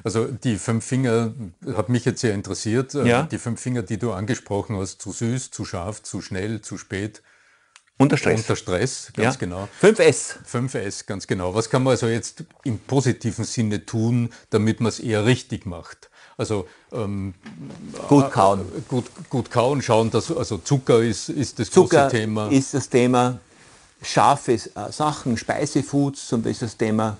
[0.03, 1.33] Also die fünf Finger
[1.75, 2.95] hat mich jetzt sehr interessiert.
[2.95, 3.23] Äh, Ja.
[3.23, 7.21] Die fünf Finger, die du angesprochen hast, zu süß, zu scharf, zu schnell, zu spät,
[7.97, 8.39] Unter Stress.
[8.41, 9.23] unter Stress, ja.
[9.23, 9.67] ganz genau.
[9.81, 10.35] 5S.
[10.49, 11.53] 5S, ganz genau.
[11.55, 16.09] Was kann man also jetzt im positiven Sinne tun, damit man es eher richtig macht?
[16.37, 17.33] Also ähm,
[18.09, 18.65] Gut kauen.
[18.89, 22.47] gut, gut kauen, schauen, dass also Zucker ist, ist das Zucker große Thema.
[22.51, 23.39] ist das Thema.
[24.01, 24.59] Scharfe äh,
[24.91, 27.17] Sachen, Speisefoods zum Beispiel ist das Thema.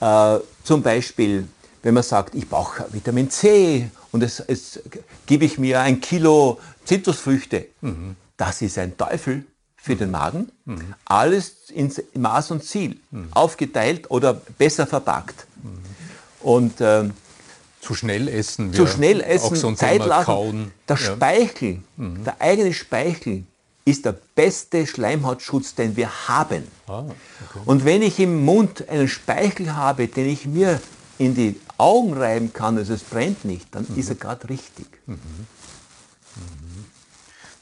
[0.00, 1.46] Äh, zum Beispiel,
[1.82, 4.80] wenn man sagt, ich brauche Vitamin C und es, es
[5.26, 7.66] gebe ich mir ein Kilo Zitrusfrüchte.
[8.36, 9.44] Das ist ein Teufel
[9.76, 10.50] für den Magen.
[11.04, 12.96] Alles in Maß und Ziel.
[13.32, 15.46] Aufgeteilt oder besser verpackt.
[16.40, 17.12] Und ähm,
[17.80, 18.72] zu schnell essen.
[18.72, 20.24] zu schnell auch essen, so ein Zeit lassen.
[20.24, 20.70] Kauen.
[20.88, 21.10] Der Ja.
[21.10, 21.16] Mhm.
[21.16, 23.44] Speichel, der eigene Speichel
[23.84, 26.66] ist der beste Schleimhautschutz, den wir haben.
[26.86, 27.60] Ah, okay.
[27.66, 30.80] Und wenn ich im Mund einen Speichel habe, den ich mir
[31.18, 33.98] in die Augen reiben kann, also es brennt nicht, dann Mhm.
[33.98, 34.86] ist er gerade richtig.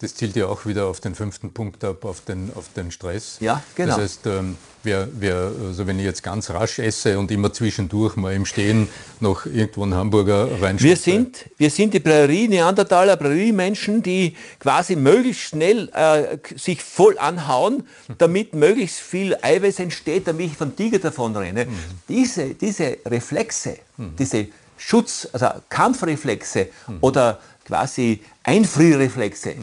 [0.03, 3.37] Das zielt ja auch wieder auf den fünften Punkt ab, auf den, auf den Stress.
[3.39, 3.95] Ja, genau.
[3.95, 8.17] Das heißt, ähm, wer, wer, also wenn ich jetzt ganz rasch esse und immer zwischendurch
[8.17, 8.89] mal im Stehen
[9.21, 10.83] noch irgendwo einen Hamburger reinschmeiße.
[10.83, 17.87] Wir sind, wir sind die Prärie-Neandertaler, Prärie-Menschen, die quasi möglichst schnell äh, sich voll anhauen,
[18.19, 21.69] damit möglichst viel Eiweiß entsteht, damit ich vom Tiger davon renne.
[22.09, 23.77] Diese, diese Reflexe,
[24.19, 26.69] diese Schutz, also Kampfreflexe
[27.01, 29.55] oder quasi Einfrierreflexe,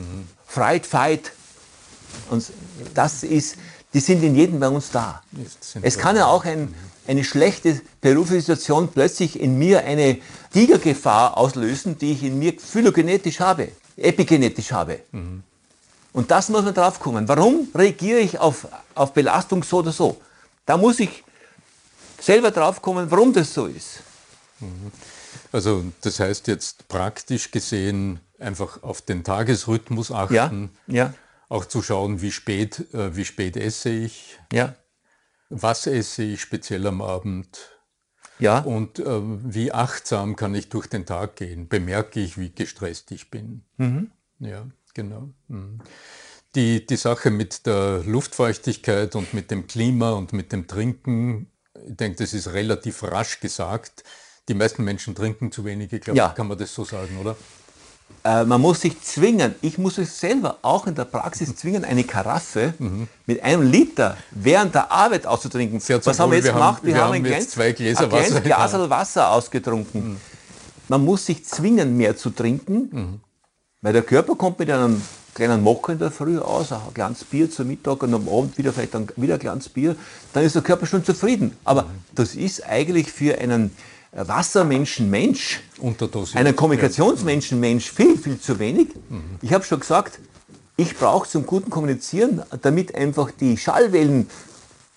[0.47, 1.31] Fright, Fight,
[2.29, 2.45] und
[2.93, 3.55] das ist,
[3.93, 5.21] die sind in jedem bei uns da.
[5.81, 6.73] Es kann ja auch ein,
[7.07, 10.17] eine schlechte berufliche Situation plötzlich in mir eine
[10.53, 14.99] Tigergefahr auslösen, die ich in mir phylogenetisch habe, epigenetisch habe.
[16.13, 17.27] Und das muss man drauf kommen.
[17.27, 20.17] Warum reagiere ich auf, auf Belastung so oder so?
[20.65, 21.23] Da muss ich
[22.19, 24.01] selber drauf kommen, warum das so ist.
[24.59, 24.91] Mhm.
[25.51, 30.71] Also das heißt jetzt praktisch gesehen einfach auf den Tagesrhythmus achten.
[30.87, 31.13] Ja, ja.
[31.49, 34.39] Auch zu schauen, wie spät, äh, wie spät esse ich.
[34.53, 34.75] Ja.
[35.49, 37.71] Was esse ich speziell am Abend?
[38.37, 38.59] Ja.
[38.59, 41.67] Und äh, wie achtsam kann ich durch den Tag gehen?
[41.67, 43.63] Bemerke ich, wie gestresst ich bin?
[43.77, 44.11] Mhm.
[44.39, 45.29] Ja, genau.
[45.47, 45.79] Mhm.
[46.55, 51.51] Die, die Sache mit der Luftfeuchtigkeit und mit dem Klima und mit dem Trinken,
[51.87, 54.03] ich denke, das ist relativ rasch gesagt.
[54.49, 56.29] Die meisten Menschen trinken zu wenig, ich glaube, ja.
[56.29, 57.35] kann man das so sagen, oder?
[58.23, 62.03] Äh, man muss sich zwingen, ich muss mich selber auch in der Praxis zwingen, eine
[62.03, 63.07] Karaffe mhm.
[63.27, 65.79] mit einem Liter während der Arbeit auszutrinken.
[65.79, 66.79] Was haben wir jetzt wir gemacht?
[66.79, 68.89] Haben, wir, wir, haben, ein jetzt zwei Gläser ein Wasser, Glas.
[68.89, 70.11] Wasser ausgetrunken.
[70.11, 70.17] Mhm.
[70.87, 73.19] Man muss sich zwingen, mehr zu trinken, mhm.
[73.81, 74.99] weil der Körper kommt mit einem
[75.35, 78.73] kleinen Mocker in der Früh aus, ein Glanz Bier zum Mittag und am Abend wieder
[78.73, 79.95] vielleicht ein, wieder ein Glanz Bier,
[80.33, 81.55] dann ist der Körper schon zufrieden.
[81.63, 81.87] Aber mhm.
[82.15, 83.71] das ist eigentlich für einen
[84.11, 85.61] Wassermenschen Mensch,
[86.33, 88.89] einen Kommunikationsmenschen Mensch viel, viel zu wenig.
[89.09, 89.21] Mhm.
[89.41, 90.19] Ich habe schon gesagt,
[90.77, 94.29] ich brauche zum guten Kommunizieren, damit einfach die Schallwellen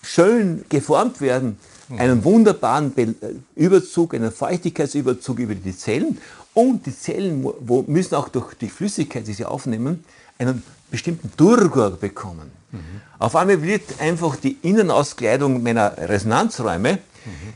[0.01, 1.57] schön geformt werden,
[1.89, 1.99] mhm.
[1.99, 3.13] einen wunderbaren äh,
[3.55, 6.17] Überzug, einen Feuchtigkeitsüberzug über die Zellen.
[6.53, 10.03] Und die Zellen wo, müssen auch durch die Flüssigkeit, die sie aufnehmen,
[10.37, 12.51] einen bestimmten Durchgang bekommen.
[12.71, 12.79] Mhm.
[13.19, 16.99] Auf einmal wird einfach die Innenauskleidung meiner Resonanzräume mhm.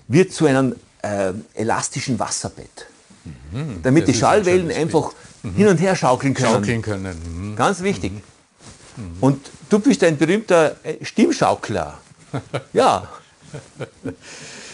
[0.08, 0.76] wird zu einem
[1.08, 2.88] äh, elastischen Wasserbett.
[3.52, 5.12] Mhm, damit die Schallwellen ein einfach
[5.44, 5.54] mhm.
[5.54, 6.54] hin und her schaukeln können.
[6.54, 7.52] Schaukeln können.
[7.52, 7.56] Mhm.
[7.56, 8.14] Ganz wichtig.
[8.14, 8.22] Mhm.
[8.98, 9.18] Mhm.
[9.22, 11.98] Und du bist ein berühmter äh, Stimmschaukler.
[12.74, 13.08] ja.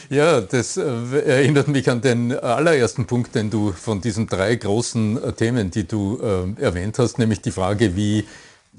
[0.09, 0.83] Ja, das äh,
[1.25, 5.87] erinnert mich an den allerersten Punkt, den du von diesen drei großen äh, Themen, die
[5.87, 8.25] du äh, erwähnt hast, nämlich die Frage, wie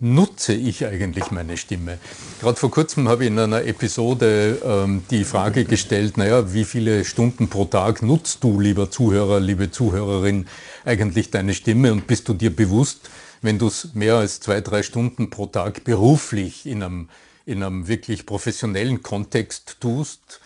[0.00, 1.98] nutze ich eigentlich meine Stimme?
[2.40, 7.04] Gerade vor kurzem habe ich in einer Episode ähm, die Frage gestellt, naja, wie viele
[7.04, 10.46] Stunden pro Tag nutzt du, lieber Zuhörer, liebe Zuhörerin,
[10.84, 13.10] eigentlich deine Stimme und bist du dir bewusst,
[13.42, 17.08] wenn du es mehr als zwei, drei Stunden pro Tag beruflich in einem,
[17.46, 20.40] in einem wirklich professionellen Kontext tust,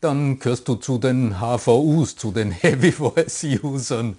[0.00, 4.16] dann gehörst du zu den HVUs, zu den Heavy Voice Usern,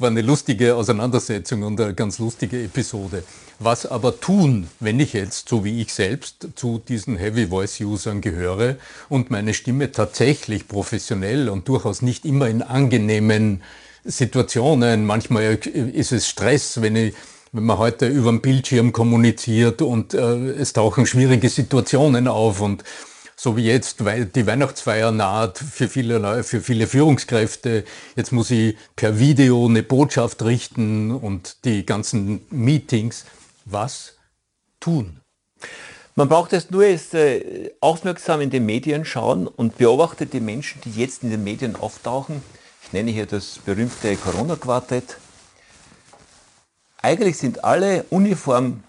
[0.00, 3.22] war eine lustige Auseinandersetzung und eine ganz lustige Episode.
[3.58, 8.20] Was aber tun, wenn ich jetzt, so wie ich selbst, zu diesen Heavy Voice Usern
[8.20, 8.76] gehöre
[9.08, 13.62] und meine Stimme tatsächlich professionell und durchaus nicht immer in angenehmen
[14.04, 17.14] Situationen, manchmal ist es Stress, wenn ich
[17.52, 22.84] wenn man heute über den Bildschirm kommuniziert und äh, es tauchen schwierige Situationen auf und
[23.42, 27.84] so wie jetzt, weil die Weihnachtsfeier naht für viele, für viele Führungskräfte.
[28.14, 33.24] Jetzt muss ich per Video eine Botschaft richten und die ganzen Meetings.
[33.64, 34.18] Was
[34.78, 35.22] tun?
[36.16, 40.82] Man braucht es nur jetzt, äh, aufmerksam in den Medien schauen und beobachtet die Menschen,
[40.82, 42.42] die jetzt in den Medien auftauchen.
[42.82, 45.16] Ich nenne hier das berühmte Corona-Quartett.
[47.00, 48.82] Eigentlich sind alle uniform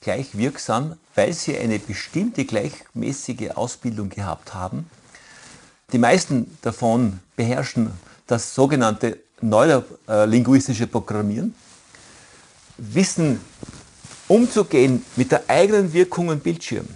[0.00, 4.88] gleich wirksam, weil sie eine bestimmte gleichmäßige Ausbildung gehabt haben.
[5.92, 7.90] Die meisten davon beherrschen
[8.26, 11.54] das sogenannte neurolinguistische Programmieren,
[12.78, 13.40] wissen
[14.28, 16.86] umzugehen mit der eigenen Wirkung im Bildschirm.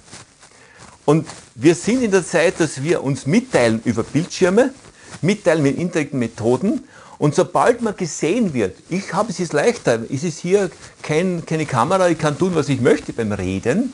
[1.05, 4.73] Und wir sind in der Zeit, dass wir uns mitteilen über Bildschirme,
[5.21, 6.85] mitteilen mit indirekten Methoden
[7.19, 10.71] und sobald man gesehen wird, ich habe es jetzt leichter, es ist hier
[11.03, 13.93] kein, keine Kamera, ich kann tun, was ich möchte beim Reden,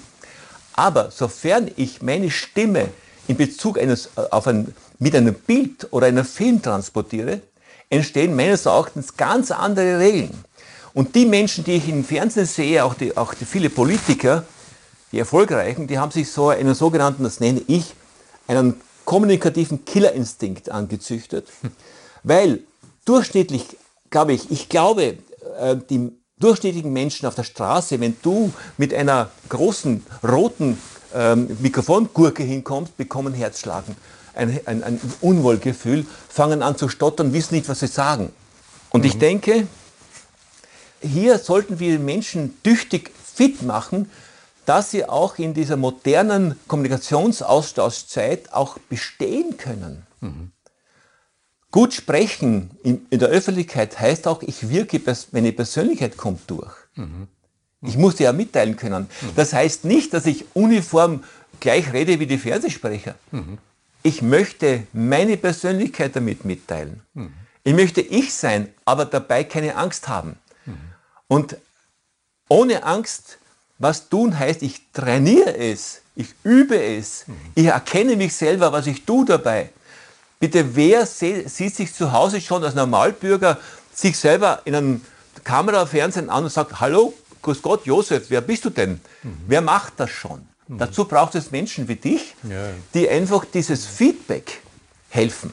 [0.74, 2.88] aber sofern ich meine Stimme
[3.28, 7.40] in Bezug eines, äh, auf ein, mit einem Bild oder einem Film transportiere,
[7.90, 10.44] entstehen meines Erachtens ganz andere Regeln.
[10.94, 14.44] Und die Menschen, die ich im Fernsehen sehe, auch, die, auch die viele Politiker,
[15.10, 17.94] die Erfolgreichen, die haben sich so einen sogenannten, das nenne ich,
[18.46, 21.48] einen kommunikativen Killerinstinkt angezüchtet,
[22.22, 22.60] weil
[23.04, 23.76] durchschnittlich,
[24.10, 25.18] glaube ich, ich glaube,
[25.58, 30.78] äh, die durchschnittlichen Menschen auf der Straße, wenn du mit einer großen roten
[31.14, 33.96] ähm, Mikrofongurke hinkommst, bekommen Herzschlagen,
[34.34, 38.32] ein, ein, ein Unwohlgefühl, fangen an zu stottern, wissen nicht, was sie sagen.
[38.90, 39.06] Und mhm.
[39.06, 39.66] ich denke,
[41.00, 44.10] hier sollten wir Menschen tüchtig fit machen,
[44.66, 50.06] dass sie auch in dieser modernen Kommunikationsaustauschzeit auch bestehen können.
[50.20, 50.52] Mhm.
[51.72, 55.00] Gut sprechen in, in, der Öffentlichkeit heißt auch, ich wirke,
[55.32, 56.70] meine Persönlichkeit kommt durch.
[56.96, 57.28] Mhm.
[57.80, 59.08] Ich muss dir ja mitteilen können.
[59.22, 59.30] Mhm.
[59.36, 61.24] Das heißt nicht, dass ich uniform
[61.60, 63.14] gleich rede wie die Fernsehsprecher.
[63.30, 63.56] Mhm.
[64.02, 67.00] Ich möchte meine Persönlichkeit damit mitteilen.
[67.14, 67.32] Mhm.
[67.64, 70.36] Ich möchte ich sein, aber dabei keine Angst haben.
[70.66, 70.74] Mhm.
[71.26, 71.56] Und
[72.48, 73.38] ohne Angst,
[73.78, 79.06] was tun heißt, ich trainiere es, ich übe es, ich erkenne mich selber, was ich
[79.06, 79.70] tue dabei
[80.42, 83.60] Bitte, wer sieht sich zu Hause schon als Normalbürger
[83.94, 85.00] sich selber in einem
[85.44, 89.00] Kamerafernsehen an und sagt, hallo, grüß Gott, Josef, wer bist du denn?
[89.22, 89.36] Mhm.
[89.46, 90.40] Wer macht das schon?
[90.66, 90.78] Mhm.
[90.78, 92.70] Dazu braucht es Menschen wie dich, ja.
[92.92, 94.62] die einfach dieses Feedback
[95.10, 95.52] helfen.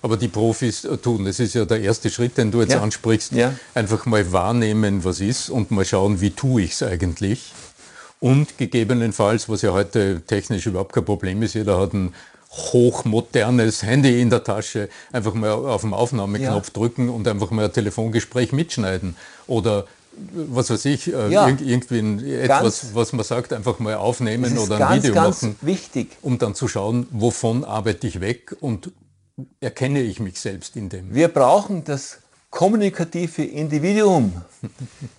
[0.00, 2.82] Aber die Profis tun, das ist ja der erste Schritt, den du jetzt ja.
[2.82, 3.54] ansprichst, ja.
[3.72, 7.52] einfach mal wahrnehmen, was ist und mal schauen, wie tue ich es eigentlich.
[8.18, 12.12] Und gegebenenfalls, was ja heute technisch überhaupt kein Problem ist, jeder hat ein
[12.52, 16.72] hochmodernes Handy in der Tasche, einfach mal auf den Aufnahmeknopf ja.
[16.74, 19.16] drücken und einfach mal ein Telefongespräch mitschneiden.
[19.46, 19.86] Oder
[20.32, 21.48] was weiß ich, äh, ja.
[21.48, 25.56] irgendwie etwas, was man sagt, einfach mal aufnehmen oder ein ganz, Video ganz machen.
[25.62, 26.10] wichtig.
[26.20, 28.90] Um dann zu schauen, wovon arbeite ich weg und
[29.60, 31.14] erkenne ich mich selbst in dem.
[31.14, 32.18] Wir brauchen das
[32.52, 34.42] kommunikative Individuum,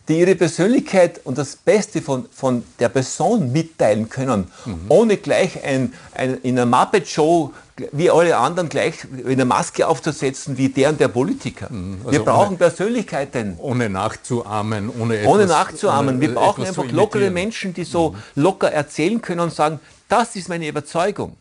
[0.08, 4.86] die ihre Persönlichkeit und das Beste von, von der Person mitteilen können, mhm.
[4.88, 7.52] ohne gleich ein, ein, in einer Muppet-Show
[7.92, 11.74] wie alle anderen gleich eine Maske aufzusetzen wie der und der Politiker.
[11.74, 12.02] Mhm.
[12.02, 13.56] Also Wir brauchen ohne, Persönlichkeiten.
[13.58, 16.22] Ohne nachzuahmen, ohne etwas, Ohne nachzuahmen.
[16.22, 18.44] Wir brauchen einfach lockere Menschen, die so mhm.
[18.44, 21.36] locker erzählen können und sagen, das ist meine Überzeugung.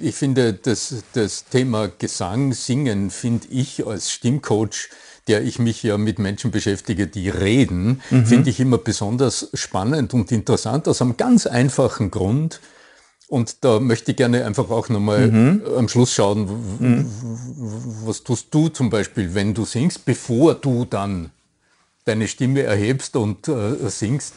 [0.00, 4.88] Ich finde, das, das Thema Gesang, Singen, finde ich als Stimmcoach,
[5.28, 8.26] der ich mich ja mit Menschen beschäftige, die reden, mhm.
[8.26, 12.60] finde ich immer besonders spannend und interessant aus einem ganz einfachen Grund.
[13.28, 15.62] Und da möchte ich gerne einfach auch nochmal mhm.
[15.76, 16.48] am Schluss schauen,
[16.80, 17.06] mhm.
[18.04, 21.30] was tust du zum Beispiel, wenn du singst, bevor du dann
[22.06, 24.34] deine Stimme erhebst und äh, singst.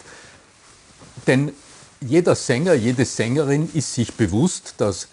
[1.26, 1.54] Denn
[2.02, 5.08] jeder Sänger, jede Sängerin ist sich bewusst, dass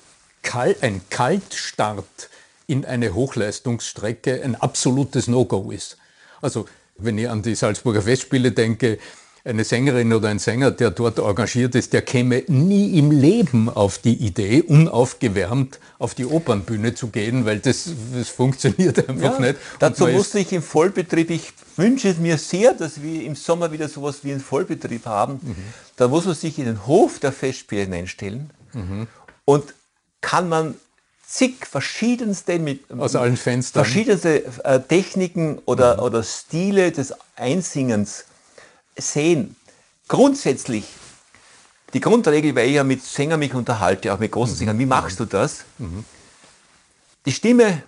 [0.80, 2.30] ein Kaltstart
[2.66, 5.96] in eine Hochleistungsstrecke ein absolutes No-Go ist.
[6.40, 8.98] Also wenn ich an die Salzburger Festspiele denke,
[9.42, 13.98] eine Sängerin oder ein Sänger, der dort engagiert ist, der käme nie im Leben auf
[13.98, 19.56] die Idee, unaufgewärmt auf die Opernbühne zu gehen, weil das, das funktioniert einfach ja, nicht.
[19.78, 23.88] dazu musste ich im Vollbetrieb, ich wünsche es mir sehr, dass wir im Sommer wieder
[23.88, 25.40] sowas wie einen Vollbetrieb haben.
[25.42, 25.56] Mhm.
[25.96, 29.06] Da muss man sich in den Hof der Festspiele hineinstellen mhm.
[29.46, 29.74] und
[30.20, 30.74] kann man
[31.26, 36.02] zig verschiedenste mit aus allen Fenstern verschiedenste äh, Techniken oder, mhm.
[36.02, 38.24] oder Stile des Einsingens
[38.96, 39.56] sehen.
[40.08, 40.84] Grundsätzlich
[41.92, 44.58] die Grundregel, weil ich ja mit Sängern mich unterhalte, auch mit großen mhm.
[44.58, 45.64] Sängern, wie machst du das?
[45.78, 46.04] Mhm.
[47.26, 47.82] Die Stimme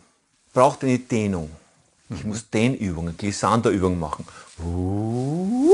[0.53, 1.51] braucht eine Dehnung.
[2.11, 2.31] Ich mhm.
[2.31, 4.27] muss Dehnübungen, Glissanderübungen machen.
[4.63, 5.73] Uh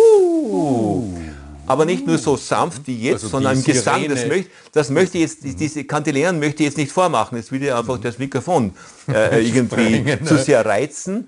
[1.68, 4.08] aber nicht nur so sanft wie jetzt, also sondern im Gesang.
[4.08, 7.36] Das möchte, das möchte ich jetzt, diese Kantilären möchte ich jetzt nicht vormachen.
[7.36, 8.72] Jetzt will ich einfach das Mikrofon
[9.08, 11.26] äh, irgendwie Sprengen, zu sehr reizen.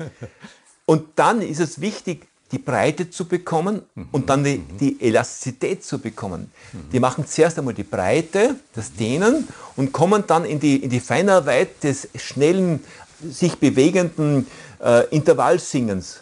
[0.86, 5.98] Und dann ist es wichtig, die Breite zu bekommen und dann die, die Elastizität zu
[5.98, 6.50] bekommen.
[6.92, 10.98] Die machen zuerst einmal die Breite, das Dehnen und kommen dann in die, in die
[10.98, 12.80] Feinarbeit des schnellen,
[13.22, 14.48] sich bewegenden
[14.82, 16.20] äh, Intervallsingens.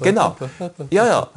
[0.00, 0.36] Genau.
[0.90, 1.30] Ja, ja.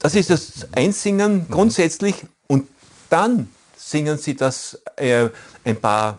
[0.00, 2.68] Das ist das Einsingen grundsätzlich und
[3.10, 5.28] dann singen sie das äh,
[5.64, 6.18] ein paar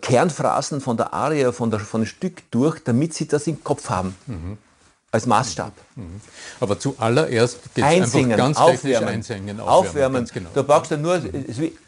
[0.00, 3.90] Kernphrasen von der Arie, von, der, von dem Stück durch, damit sie das im Kopf
[3.90, 4.16] haben.
[4.26, 4.58] Mhm.
[5.10, 5.72] Als Maßstab.
[5.96, 6.20] Mhm.
[6.60, 9.60] Aber zuallererst geht es einfach ganz aufwärmen, einsingen.
[9.60, 10.26] Aufwärmen.
[10.26, 10.30] aufwärmen.
[10.32, 10.50] Genau.
[10.52, 11.22] Du brauchst ja nur,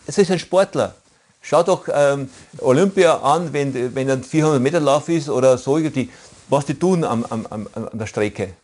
[0.06, 0.94] es ist ein Sportler.
[1.42, 6.10] Schau doch ähm, Olympia an, wenn, wenn ein 400 Meter Lauf ist oder so, die,
[6.50, 8.54] was die tun am, am, am, an der Strecke.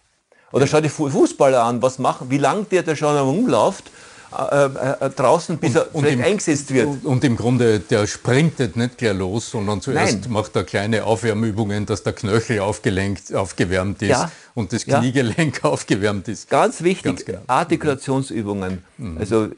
[0.53, 3.91] Oder schau die Fußballer an, was machen, wie lange der da schon rumläuft,
[4.37, 7.05] äh, äh, draußen, bis und, er vielleicht im, eingesetzt wird.
[7.05, 10.33] Und im Grunde, der sprintet nicht gleich los, sondern zuerst Nein.
[10.33, 14.31] macht er kleine Aufwärmübungen, dass der Knöchel aufgelenkt, aufgewärmt ist ja.
[14.55, 15.71] und das Kniegelenk ja.
[15.71, 16.51] aufgewärmt ist.
[16.51, 17.41] Ganz wichtig, Ganz genau.
[17.47, 18.83] Artikulationsübungen.
[18.99, 19.19] Mhm.
[19.19, 19.49] Also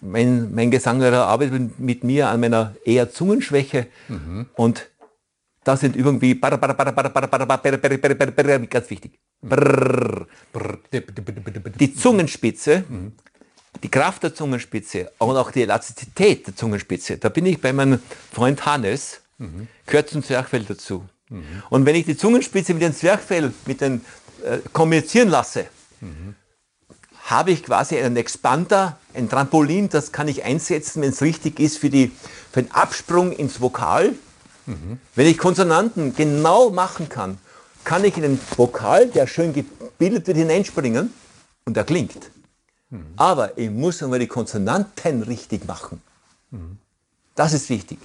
[0.00, 4.46] mein, mein Gesanglehrer arbeitet mit mir an meiner eher Zungenschwäche mhm.
[4.56, 4.88] und
[5.68, 6.34] das sind Übungen wie
[8.70, 9.18] ganz wichtig.
[11.78, 12.84] Die Zungenspitze,
[13.82, 17.18] die Kraft der Zungenspitze und auch die Elastizität der Zungenspitze.
[17.18, 18.00] Da bin ich bei meinem
[18.32, 19.20] Freund Hannes,
[19.84, 21.04] gehört zum Zwerchfell dazu.
[21.68, 24.00] Und wenn ich die Zungenspitze mit dem Zwerchfell mit den,
[24.42, 25.66] äh, kommunizieren lasse,
[27.24, 31.76] habe ich quasi einen Expander, ein Trampolin, das kann ich einsetzen, wenn es richtig ist,
[31.76, 32.10] für, die,
[32.50, 34.14] für den Absprung ins Vokal
[34.68, 35.00] Mhm.
[35.14, 37.38] Wenn ich Konsonanten genau machen kann,
[37.84, 41.12] kann ich in den Vokal, der schön gebildet wird, hineinspringen
[41.64, 42.30] und er klingt.
[42.90, 43.06] Mhm.
[43.16, 46.02] Aber ich muss einmal die Konsonanten richtig machen.
[46.50, 46.76] Mhm.
[47.34, 47.98] Das ist wichtig.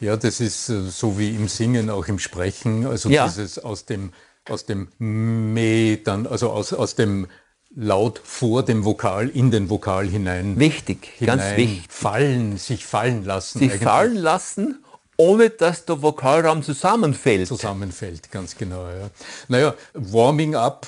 [0.00, 2.86] Ja, das ist äh, so wie im Singen, auch im Sprechen.
[2.86, 3.26] Also ja.
[3.26, 4.12] dieses aus dem,
[4.46, 7.28] aus dem Me, dann, also aus, aus dem
[7.76, 10.58] laut vor dem Vokal in den Vokal hinein.
[10.58, 11.86] Wichtig, hinein ganz wichtig.
[11.88, 13.58] Fallen, sich fallen lassen.
[13.58, 14.84] Sich fallen lassen,
[15.16, 17.48] ohne dass der Vokalraum zusammenfällt.
[17.48, 18.86] Zusammenfällt, ganz genau.
[18.86, 19.10] Ja.
[19.48, 20.86] Naja, Warming up,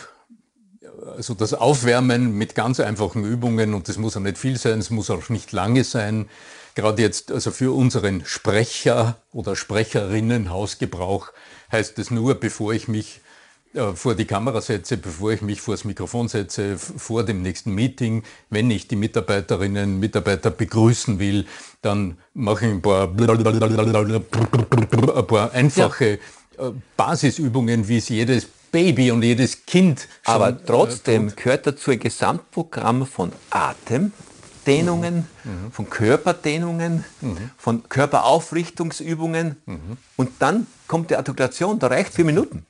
[1.16, 4.90] also das Aufwärmen mit ganz einfachen Übungen und das muss auch nicht viel sein, es
[4.90, 6.28] muss auch nicht lange sein.
[6.74, 11.32] Gerade jetzt, also für unseren Sprecher oder Sprecherinnen Hausgebrauch
[11.72, 13.20] heißt es nur, bevor ich mich
[13.94, 18.22] vor die Kamera setze, bevor ich mich vor das Mikrofon setze, vor dem nächsten Meeting,
[18.48, 21.46] wenn ich die Mitarbeiterinnen und Mitarbeiter begrüßen will,
[21.82, 23.26] dann mache ich ein paar, ein
[25.26, 26.16] paar einfache ja.
[26.58, 30.08] Äh, Basisübungen, wie es jedes Baby und jedes Kind.
[30.24, 31.36] Aber äh, trotzdem tut.
[31.36, 35.70] gehört dazu ein Gesamtprogramm von Atemdehnungen, mhm.
[35.70, 37.50] von Körperdehnungen, mhm.
[37.58, 39.98] von Körperaufrichtungsübungen mhm.
[40.16, 42.64] und dann kommt die Artikulation, da reicht vier Minuten.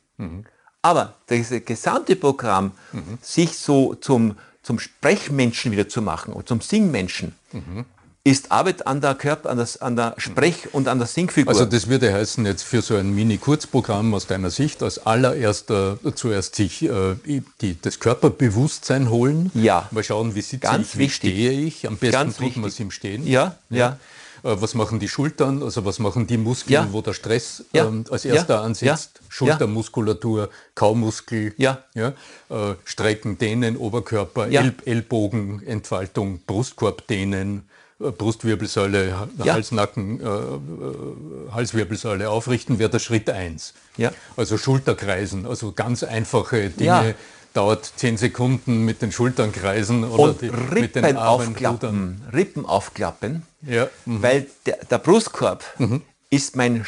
[0.87, 3.19] Aber das gesamte Programm, mhm.
[3.21, 7.87] sich so zum, zum Sprechmenschen wieder zu machen und zum Singmenschen, mhm.
[8.23, 11.53] ist Arbeit an der Körper, an, das, an der Sprech- und an der Singfigur.
[11.53, 16.55] Also das würde heißen, jetzt für so ein Mini-Kurzprogramm aus deiner Sicht, als allererster zuerst
[16.55, 17.17] sich äh,
[17.61, 19.51] die, das Körperbewusstsein holen.
[19.55, 19.89] Ja.
[19.91, 21.33] Mal schauen, wie sitze Ganz ich, wie wichtig.
[21.33, 21.89] stehe ich.
[21.89, 23.27] Am besten Ganz tut man es im Stehen.
[23.27, 23.77] Ja, ja.
[23.77, 23.99] ja.
[24.47, 26.89] Äh, was machen die Schultern, also was machen die Muskeln, ja.
[26.93, 27.87] wo der Stress ja.
[27.87, 28.63] ähm, als erster ja.
[28.63, 29.21] ansetzt.
[29.29, 31.83] Schultermuskulatur, Kaumuskel, ja.
[31.95, 32.09] Ja,
[32.49, 37.69] äh, Strecken, Dehnen, Oberkörper, El Ellbogenentfaltung, Brustkorb dehnen,
[37.99, 43.75] äh, Brustwirbelsäule, Halsnacken, äh, äh, Halswirbelsäule aufrichten, wäre der Schritt 1.
[43.97, 44.13] Ja.
[44.37, 47.15] Also Schulterkreisen, also ganz einfache Dinge,
[47.57, 53.43] dauert zehn Sekunden mit den Schultern kreisen oder die, mit den Armen aufklappen, Rippen aufklappen,
[53.63, 53.89] ja.
[54.05, 54.23] Mhm.
[54.23, 56.03] weil der, der Brustkorb mhm.
[56.31, 56.85] ist mein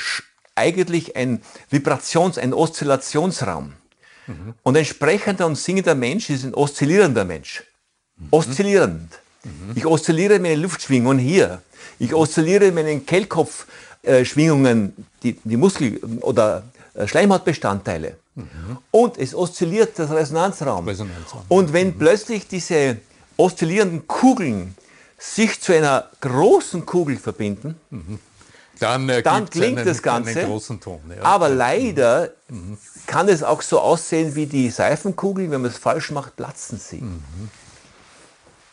[0.55, 3.75] eigentlich ein Vibrations-, ein Oszillationsraum.
[4.27, 4.55] Mhm.
[4.62, 7.62] Und ein sprechender und singender Mensch ist ein oszillierender Mensch.
[8.16, 8.27] Mhm.
[8.31, 9.12] Oszillierend.
[9.45, 9.73] Mhm.
[9.75, 11.62] Ich oszilliere meine Luftschwingungen hier.
[11.99, 16.64] Ich oszilliere meine Kehlkopfschwingungen, die, die Muskel- oder
[16.95, 18.16] äh, Schleimhautbestandteile.
[18.39, 18.78] Mhm.
[18.91, 20.86] Und es oszilliert der Resonanzraum.
[20.86, 21.43] Resonanzraum.
[21.49, 21.99] Und wenn mhm.
[21.99, 22.99] plötzlich diese
[23.36, 24.74] oszillierenden Kugeln
[25.18, 28.20] sich zu einer großen Kugel verbinden, mhm.
[28.78, 30.47] dann, äh, dann klingt einen, das Ganze.
[30.80, 31.22] Ton, ja.
[31.22, 32.78] Aber leider mhm.
[33.07, 37.01] kann es auch so aussehen wie die Seifenkugeln, wenn man es falsch macht, platzen sie.
[37.01, 37.22] Mhm.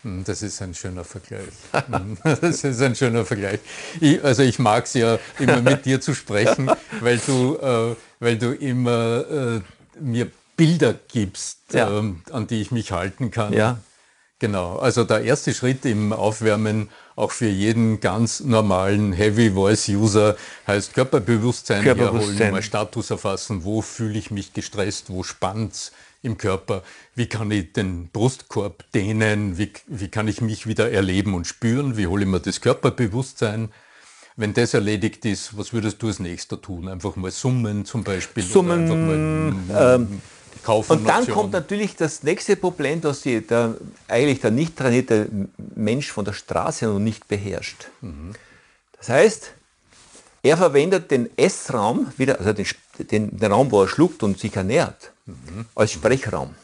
[0.03, 0.24] mhm.
[0.26, 1.53] Das ist ein schöner Vergleich.
[1.88, 2.18] Mhm.
[2.24, 3.59] Das ist ein schöner Vergleich.
[3.99, 6.70] Ich, also ich mag es ja immer mit dir zu sprechen,
[7.01, 9.61] weil du, äh, weil du immer äh,
[9.99, 11.99] mir Bilder gibst, ja.
[11.99, 13.53] ähm, an die ich mich halten kann.
[13.53, 13.80] Ja.
[14.39, 20.36] Genau, also der erste Schritt im Aufwärmen auch für jeden ganz normalen Heavy Voice User
[20.68, 22.38] heißt Körperbewusstsein, Körperbewusstsein.
[22.38, 27.49] herholen, mal Status erfassen, wo fühle ich mich gestresst, wo spannt's im Körper, wie kann
[27.51, 32.26] ich den Brustkorb dehnen, wie, wie kann ich mich wieder erleben und spüren, wie hole
[32.26, 33.70] ich mir das Körperbewusstsein.
[34.38, 36.90] Wenn das erledigt ist, was würdest du als nächster tun?
[36.90, 38.44] Einfach mal summen zum Beispiel?
[38.44, 40.22] Summen, ähm,
[40.68, 43.76] und dann kommt natürlich das nächste Problem, das die, der,
[44.08, 45.30] eigentlich der nicht trainierte
[45.76, 47.90] Mensch von der Straße noch nicht beherrscht.
[48.02, 48.34] Mhm.
[48.98, 49.52] Das heißt,
[50.42, 52.66] er verwendet den Essraum, wieder, also den,
[53.12, 55.66] den, den, Raum, wo er schluckt und sich ernährt, mhm.
[55.76, 56.56] als Sprechraum.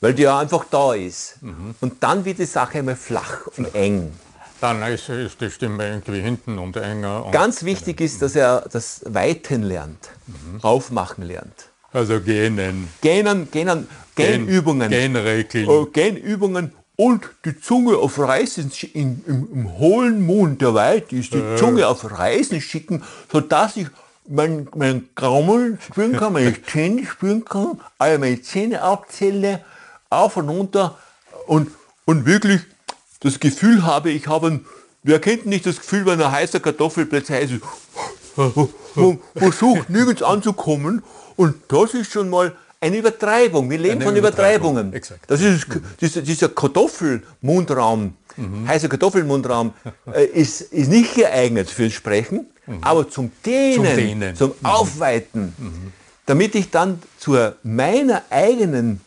[0.00, 1.42] Weil der einfach da ist.
[1.42, 1.74] Mhm.
[1.80, 4.12] Und dann wird die Sache einmal flach und eng.
[4.60, 7.26] Dann ist, ist, die Stimme irgendwie hinten und enger.
[7.26, 10.60] Und Ganz wichtig ist, dass er das Weiten lernt, mhm.
[10.62, 11.70] aufmachen lernt.
[11.92, 12.88] Also Genen.
[13.00, 14.90] Genen, Genen, Genübungen.
[14.90, 15.68] Genregeln.
[15.68, 21.34] Äh, Genübungen und die Zunge auf Reisen, in, im, im, hohlen Mund der Weit ist
[21.34, 21.56] die äh.
[21.56, 23.88] Zunge auf Reisen schicken, sodass ich
[24.26, 29.62] mein, mein Graumel spüren kann, meine Zähne spüren kann, alle meine Zähne abzähle,
[30.08, 30.98] auf und runter
[31.46, 31.70] und,
[32.06, 32.62] und wirklich
[33.20, 34.66] das Gefühl habe, ich habe ein,
[35.02, 37.62] wer kennt nicht das Gefühl, wenn eine heiße Kartoffel plötzlich heiß ist,
[38.94, 41.02] man versucht nirgends anzukommen
[41.36, 43.70] und das ist schon mal eine Übertreibung.
[43.70, 44.92] Wir leben eine von Übertreibungen.
[44.92, 45.20] Exakt.
[45.28, 45.66] Das ist
[46.00, 48.68] dieser, dieser Kartoffelmundraum, mhm.
[48.68, 49.72] heißer Kartoffelmundraum,
[50.12, 52.78] äh, ist, ist nicht geeignet fürs Sprechen, mhm.
[52.82, 54.36] aber zum Dehnen, zum, Dehnen.
[54.36, 54.66] zum mhm.
[54.66, 55.92] Aufweiten, mhm.
[56.26, 59.00] damit ich dann zu meiner eigenen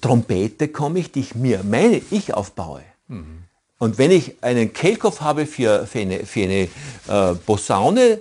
[0.00, 2.82] Trompete komme ich, die ich mir, meine ich aufbaue.
[3.08, 3.44] Mhm.
[3.78, 6.68] Und wenn ich einen Kehlkopf habe für, für eine, für eine
[7.08, 8.20] äh, Posaune,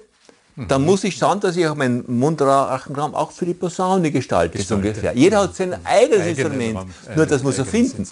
[0.68, 4.88] dann muss ich schauen, dass ich auch meinen Mundrachenraum auch für die Posaune gestalte, gestalte.
[4.88, 5.14] ungefähr.
[5.16, 8.06] Jeder hat sein eigenes Eigene Instrument, Raum, nur das muss er finden.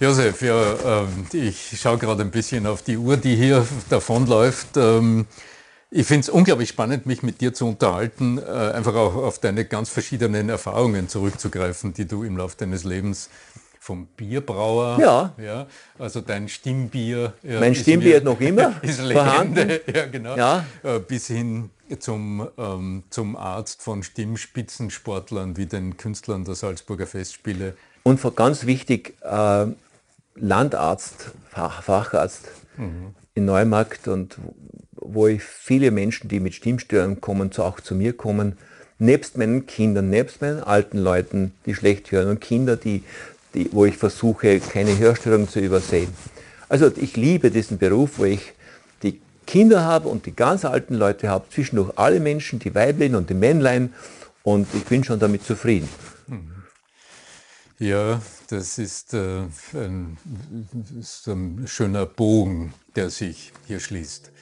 [0.00, 4.76] Josef, ja, äh, ich schaue gerade ein bisschen auf die Uhr, die hier davonläuft.
[4.76, 5.26] Ähm,
[5.90, 9.64] Ich finde es unglaublich spannend, mich mit dir zu unterhalten, äh, einfach auch auf deine
[9.64, 13.30] ganz verschiedenen Erfahrungen zurückzugreifen, die du im Laufe deines Lebens
[13.80, 15.32] vom Bierbrauer, ja.
[15.42, 15.66] ja
[15.98, 17.32] also dein Stimmbier.
[17.42, 20.66] Ja, mein Stimmbier noch immer ist Legende, ja, genau, ja.
[20.82, 21.70] Äh, bis hin
[22.00, 27.78] zum, ähm, zum Arzt von Stimmspitzensportlern wie den Künstlern der Salzburger Festspiele.
[28.02, 29.66] Und ganz wichtig, äh,
[30.34, 33.14] Landarzt, Fach, Facharzt mhm.
[33.32, 34.36] in Neumarkt und
[35.00, 38.58] wo ich viele Menschen, die mit Stimmstörungen kommen, auch zu mir kommen,
[38.98, 43.02] nebst meinen Kindern, nebst meinen alten Leuten, die schlecht hören und Kinder, die
[43.54, 46.12] die, wo ich versuche, keine Hörstörung zu übersehen.
[46.68, 48.52] Also ich liebe diesen Beruf, wo ich
[49.02, 53.30] die Kinder habe und die ganz alten Leute habe, zwischendurch alle Menschen, die Weiblein und
[53.30, 53.92] die Männlein
[54.42, 55.88] und ich bin schon damit zufrieden.
[57.78, 59.42] Ja, das ist, äh,
[59.74, 60.18] ein,
[61.00, 64.32] ist ein schöner Bogen, der sich hier schließt.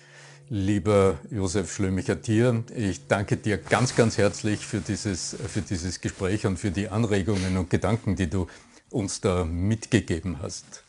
[0.49, 6.57] Lieber Josef Schlömicher-Tier, ich danke dir ganz, ganz herzlich für dieses, für dieses Gespräch und
[6.57, 8.47] für die Anregungen und Gedanken, die du
[8.91, 10.85] uns da mitgegeben hast.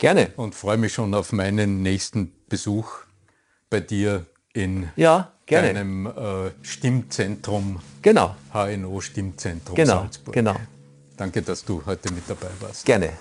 [0.00, 0.32] Gerne.
[0.34, 2.90] Und freue mich schon auf meinen nächsten Besuch
[3.68, 5.72] bei dir in ja, gerne.
[5.72, 7.80] deinem äh, Stimmzentrum.
[8.02, 8.34] Genau.
[8.52, 10.34] HNO Stimmzentrum genau, Salzburg.
[10.34, 10.56] Genau.
[11.16, 12.84] Danke, dass du heute mit dabei warst.
[12.84, 13.12] Gerne.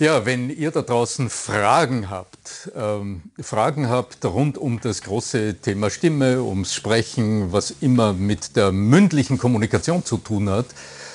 [0.00, 5.90] Ja, wenn ihr da draußen Fragen habt, ähm, Fragen habt rund um das große Thema
[5.90, 10.66] Stimme, ums Sprechen, was immer mit der mündlichen Kommunikation zu tun hat,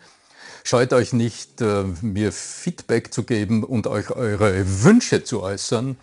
[0.64, 5.96] Scheut euch nicht, äh, mir Feedback zu geben und euch eure Wünsche zu äußern.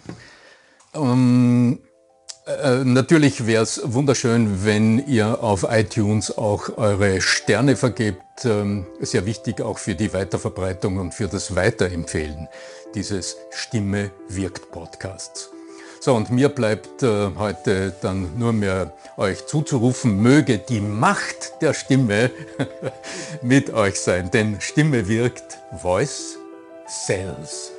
[0.94, 1.80] Ähm,
[2.46, 8.46] äh, natürlich wäre es wunderschön, wenn ihr auf iTunes auch eure Sterne vergebt.
[8.46, 12.48] Ähm, sehr wichtig auch für die Weiterverbreitung und für das Weiterempfehlen
[12.94, 15.50] dieses Stimme wirkt Podcasts.
[16.00, 21.74] So, und mir bleibt äh, heute dann nur mehr euch zuzurufen, möge die Macht der
[21.74, 22.30] Stimme
[23.42, 26.38] mit euch sein, denn Stimme wirkt, Voice
[26.88, 27.75] sells.